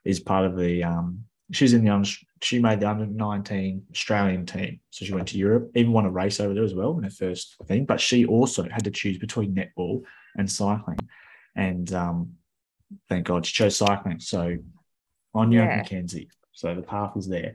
[0.06, 2.10] is part of the um she's in the under,
[2.42, 4.80] she made the under 19 Australian team.
[4.92, 7.10] So she went to Europe, even won a race over there as well in her
[7.10, 7.86] first thing.
[7.86, 10.04] But she also had to choose between netball
[10.38, 11.00] and cycling.
[11.56, 12.34] And um,
[13.10, 14.20] thank God she chose cycling.
[14.20, 14.58] So
[15.34, 15.78] on yeah.
[15.78, 16.30] Mackenzie.
[16.52, 17.54] So the path is there.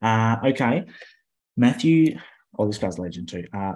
[0.00, 0.84] Uh, okay.
[1.56, 2.18] Matthew,
[2.58, 3.46] oh, this guy's legend too.
[3.52, 3.74] Uh,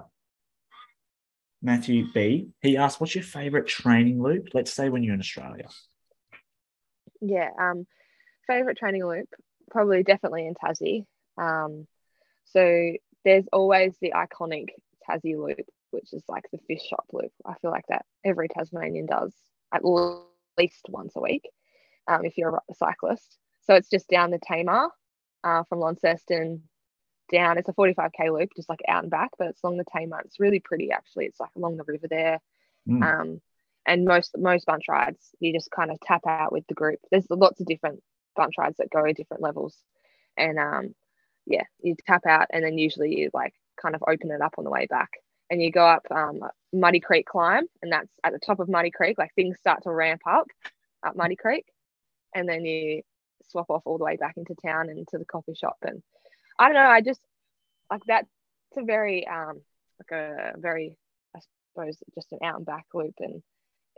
[1.62, 2.50] Matthew B.
[2.60, 4.48] He asked, "What's your favorite training loop?
[4.54, 5.68] Let's say when you're in Australia."
[7.20, 7.86] Yeah, um,
[8.46, 9.28] favorite training loop
[9.70, 11.04] probably definitely in Tassie.
[11.36, 11.86] Um,
[12.44, 12.92] so
[13.24, 14.68] there's always the iconic
[15.08, 17.32] Tassie loop, which is like the fish shop loop.
[17.44, 19.34] I feel like that every Tasmanian does
[19.72, 21.48] at least once a week
[22.06, 23.38] um, if you're a cyclist.
[23.62, 24.90] So it's just down the Tamar
[25.44, 26.62] uh, from Launceston
[27.28, 27.58] down.
[27.58, 30.20] It's a 45k loop, just like out and back, but it's along the Tamar.
[30.24, 31.26] It's really pretty actually.
[31.26, 32.40] It's like along the river there.
[32.88, 33.02] Mm.
[33.02, 33.40] Um,
[33.86, 37.00] and most most bunch rides, you just kind of tap out with the group.
[37.10, 38.02] There's lots of different
[38.36, 39.76] bunch rides that go at different levels.
[40.36, 40.94] And um,
[41.46, 44.64] yeah, you tap out and then usually you like kind of open it up on
[44.64, 45.10] the way back.
[45.50, 46.40] And you go up um,
[46.74, 49.16] Muddy Creek climb, and that's at the top of Muddy Creek.
[49.16, 50.46] Like things start to ramp up
[51.02, 51.64] up Muddy Creek,
[52.34, 53.02] and then you
[53.48, 55.76] swap off all the way back into town and to the coffee shop.
[55.82, 56.02] And
[56.58, 57.20] I don't know, I just
[57.90, 58.28] like that's
[58.76, 59.60] a very um
[60.00, 60.96] like a very
[61.34, 61.40] I
[61.74, 63.42] suppose just an out and back loop, and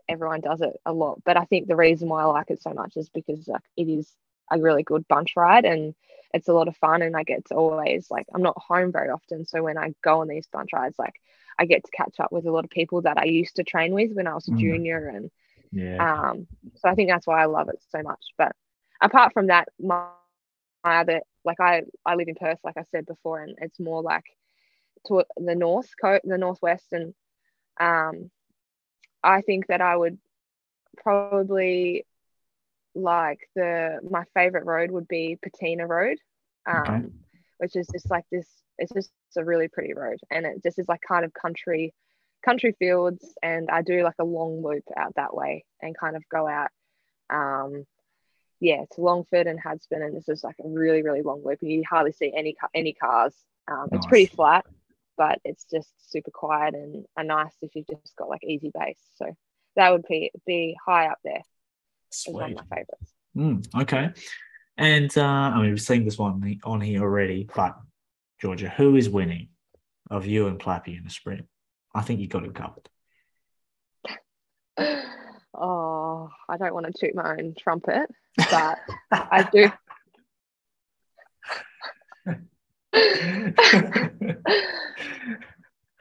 [0.08, 1.22] everyone does it a lot.
[1.24, 3.88] But I think the reason why I like it so much is because like it
[3.88, 4.10] is
[4.50, 5.94] a really good bunch ride and
[6.32, 9.10] it's a lot of fun and I get to always like I'm not home very
[9.10, 11.14] often so when I go on these bunch rides like
[11.58, 13.92] I get to catch up with a lot of people that I used to train
[13.92, 14.58] with when I was a mm.
[14.58, 15.30] junior and
[15.72, 16.46] yeah um
[16.76, 18.52] so I think that's why I love it so much but
[19.00, 20.06] apart from that my,
[20.84, 24.02] my other like I I live in Perth like I said before and it's more
[24.02, 24.24] like
[25.06, 27.14] to the north coast the northwest and
[27.80, 28.30] um
[29.22, 30.18] I think that I would
[30.96, 32.06] probably
[32.94, 36.18] like the my favorite road would be Patina Road,
[36.66, 37.06] um, okay.
[37.58, 38.46] which is just like this.
[38.78, 41.94] It's just a really pretty road, and it just is like kind of country,
[42.44, 43.24] country fields.
[43.42, 46.70] And I do like a long loop out that way and kind of go out.
[47.28, 47.84] Um,
[48.60, 51.70] yeah, to Longford and Hadspen, and this is like a really really long loop, and
[51.70, 53.34] you hardly see any any cars.
[53.68, 53.98] Um, nice.
[53.98, 54.66] It's pretty flat,
[55.16, 58.98] but it's just super quiet and a nice if you've just got like easy base.
[59.16, 59.34] So
[59.76, 61.42] that would be be high up there.
[62.10, 62.34] Sweet.
[62.34, 63.14] One of my favorites.
[63.36, 64.10] Mm, okay.
[64.76, 67.76] And uh, I mean, we've seen this one on here already, but
[68.40, 69.48] Georgia, who is winning
[70.10, 71.46] of you and Plappy in the sprint?
[71.94, 72.88] I think you got it covered.
[75.54, 78.78] oh, I don't want to toot my own trumpet, but
[79.10, 79.70] I do.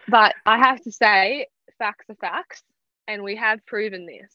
[0.08, 2.64] but I have to say, facts are facts,
[3.08, 4.34] and we have proven this.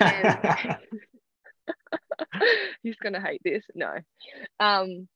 [2.82, 3.64] he's gonna hate this.
[3.74, 3.92] No,
[4.60, 5.08] um,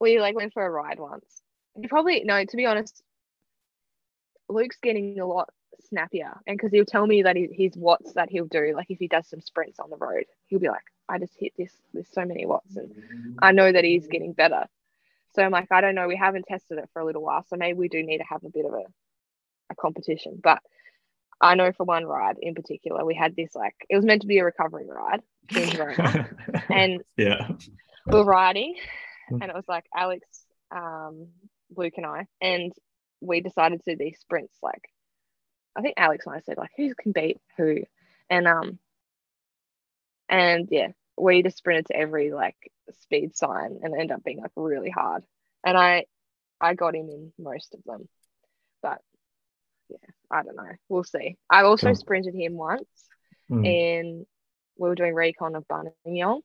[0.00, 1.42] we like went for a ride once.
[1.76, 2.44] You probably no.
[2.44, 3.02] To be honest,
[4.48, 5.48] Luke's getting a lot
[5.92, 8.98] snappier, and because he'll tell me that he, his watts that he'll do, like if
[8.98, 11.72] he does some sprints on the road, he'll be like, "I just hit this.
[11.92, 14.66] There's so many watts," and I know that he's getting better.
[15.34, 16.08] So I'm like, I don't know.
[16.08, 18.44] We haven't tested it for a little while, so maybe we do need to have
[18.44, 18.84] a bit of a,
[19.70, 20.40] a competition.
[20.42, 20.60] But
[21.40, 24.28] I know for one ride in particular, we had this like it was meant to
[24.28, 25.22] be a recovery ride
[25.54, 26.30] in Verona,
[26.70, 27.48] and yeah,
[28.06, 28.76] we are riding,
[29.30, 30.26] and it was like Alex,
[30.74, 31.28] um,
[31.76, 32.72] Luke, and I, and
[33.20, 34.56] we decided to do these sprints.
[34.62, 34.82] Like,
[35.76, 37.82] I think Alex and I said like, who can beat who,
[38.28, 38.78] and um,
[40.28, 42.56] and yeah, we just sprinted to every like
[43.00, 45.22] speed sign and ended up being like really hard.
[45.64, 46.06] And I
[46.60, 48.08] I got him in most of them.
[48.82, 49.00] But
[49.88, 49.98] yeah,
[50.30, 50.72] I don't know.
[50.88, 51.36] We'll see.
[51.50, 51.94] I also cool.
[51.94, 52.88] sprinted him once
[53.50, 53.66] mm.
[53.66, 54.26] and
[54.78, 56.40] we were doing recon of Buninyong.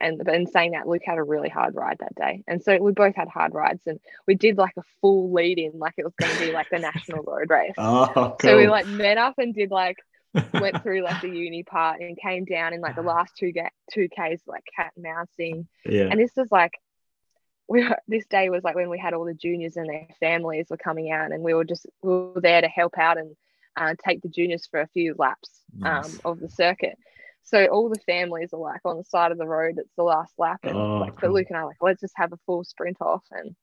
[0.00, 2.42] And in saying that, Luke had a really hard ride that day.
[2.46, 5.78] And so we both had hard rides and we did like a full lead in,
[5.78, 7.74] like it was going to be like the national road race.
[7.78, 8.36] Oh, cool.
[8.42, 9.98] So we like met up and did like
[10.52, 13.70] went through like the uni part and came down in like the last two ga-
[13.92, 15.68] two k's like cat mousing.
[15.86, 16.08] Yeah.
[16.10, 16.72] And this was like
[17.68, 20.66] we were, this day was like when we had all the juniors and their families
[20.68, 23.36] were coming out and we were just we were there to help out and
[23.76, 26.14] uh, take the juniors for a few laps nice.
[26.14, 26.98] um, of the circuit.
[27.44, 29.76] So all the families are like on the side of the road.
[29.78, 31.32] It's the last lap, and oh, like cool.
[31.32, 33.24] Luke and I like let's just have a full sprint off.
[33.30, 33.54] And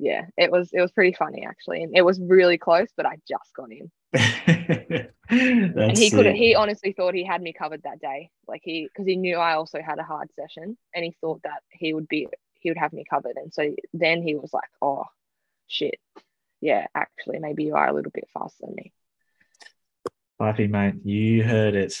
[0.00, 3.18] yeah, it was it was pretty funny actually, and it was really close, but I
[3.28, 3.90] just got in.
[5.28, 9.06] and he could he honestly thought he had me covered that day, like he because
[9.06, 12.26] he knew I also had a hard session, and he thought that he would be
[12.54, 15.04] he would have me covered, and so then he was like, oh
[15.68, 16.00] shit,
[16.60, 18.92] yeah, actually maybe you are a little bit faster than me.
[20.38, 21.94] Buffy, mate, you heard it.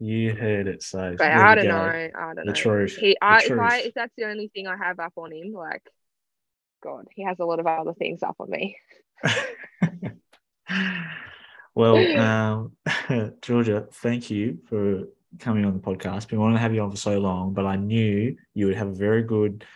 [0.00, 0.82] You heard it.
[0.82, 1.70] So but I don't go.
[1.70, 2.08] know.
[2.14, 2.52] I don't the know.
[2.52, 2.96] Truth.
[2.96, 3.50] He, the truth.
[3.50, 5.82] if I, if that's the only thing I have up on him, like,
[6.82, 8.78] God, he has a lot of other things up on me.
[11.74, 12.72] well, um,
[13.42, 15.04] Georgia, thank you for
[15.38, 16.30] coming on the podcast.
[16.30, 18.88] We wanted to have you on for so long, but I knew you would have
[18.88, 19.66] a very good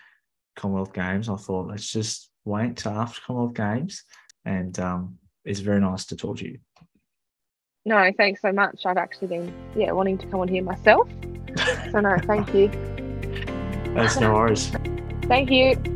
[0.56, 1.28] Commonwealth Games.
[1.28, 4.04] I thought let's just wait till after Commonwealth Games,
[4.46, 6.58] and um, it's very nice to talk to you.
[7.84, 8.86] No, thanks so much.
[8.86, 11.08] I've actually been yeah wanting to come on here myself.
[11.90, 12.68] so no, thank you.
[13.94, 14.70] That's no worries.
[15.28, 15.93] thank you.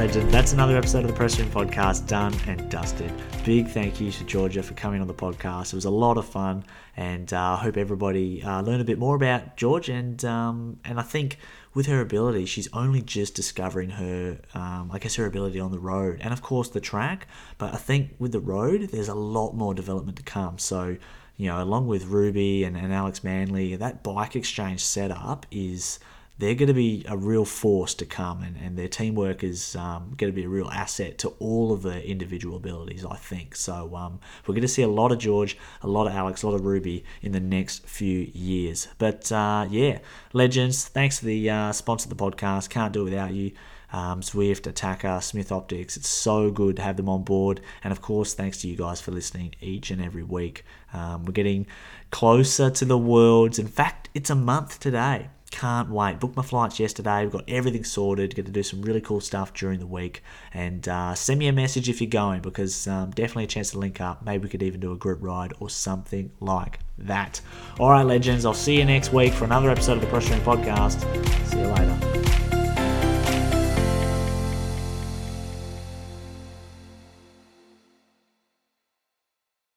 [0.00, 0.30] Legend.
[0.30, 3.12] That's another episode of the Press Room Podcast done and dusted.
[3.44, 5.74] Big thank you to Georgia for coming on the podcast.
[5.74, 6.64] It was a lot of fun,
[6.96, 9.90] and uh, I uh, hope everybody uh, learned a bit more about George.
[9.90, 11.36] And um, and I think
[11.74, 15.78] with her ability, she's only just discovering her, um, I guess, her ability on the
[15.78, 17.26] road, and of course the track.
[17.58, 20.56] But I think with the road, there's a lot more development to come.
[20.56, 20.96] So
[21.36, 25.98] you know, along with Ruby and, and Alex Manly, that bike exchange setup is
[26.40, 30.14] they're going to be a real force to come, and, and their teamwork is um,
[30.16, 33.54] going to be a real asset to all of their individual abilities, I think.
[33.54, 36.48] So um, we're going to see a lot of George, a lot of Alex, a
[36.48, 38.88] lot of Ruby in the next few years.
[38.98, 39.98] But uh, yeah,
[40.32, 42.70] legends, thanks for the uh, sponsor of the podcast.
[42.70, 43.52] Can't do it without you.
[43.92, 45.96] Um, Zwift, Attaquer, Smith Optics.
[45.96, 47.60] It's so good to have them on board.
[47.82, 50.64] And of course, thanks to you guys for listening each and every week.
[50.92, 51.66] Um, we're getting
[52.12, 53.58] closer to the Worlds.
[53.58, 56.20] In fact, it's a month today can't wait.
[56.20, 57.22] Booked my flights yesterday.
[57.22, 58.34] We've got everything sorted.
[58.34, 60.22] Get to do some really cool stuff during the week.
[60.54, 63.78] And uh, send me a message if you're going because um, definitely a chance to
[63.78, 64.24] link up.
[64.24, 67.40] Maybe we could even do a group ride or something like that.
[67.78, 68.46] All right, legends.
[68.46, 71.00] I'll see you next week for another episode of the Press Room Podcast.
[71.48, 72.49] See you later.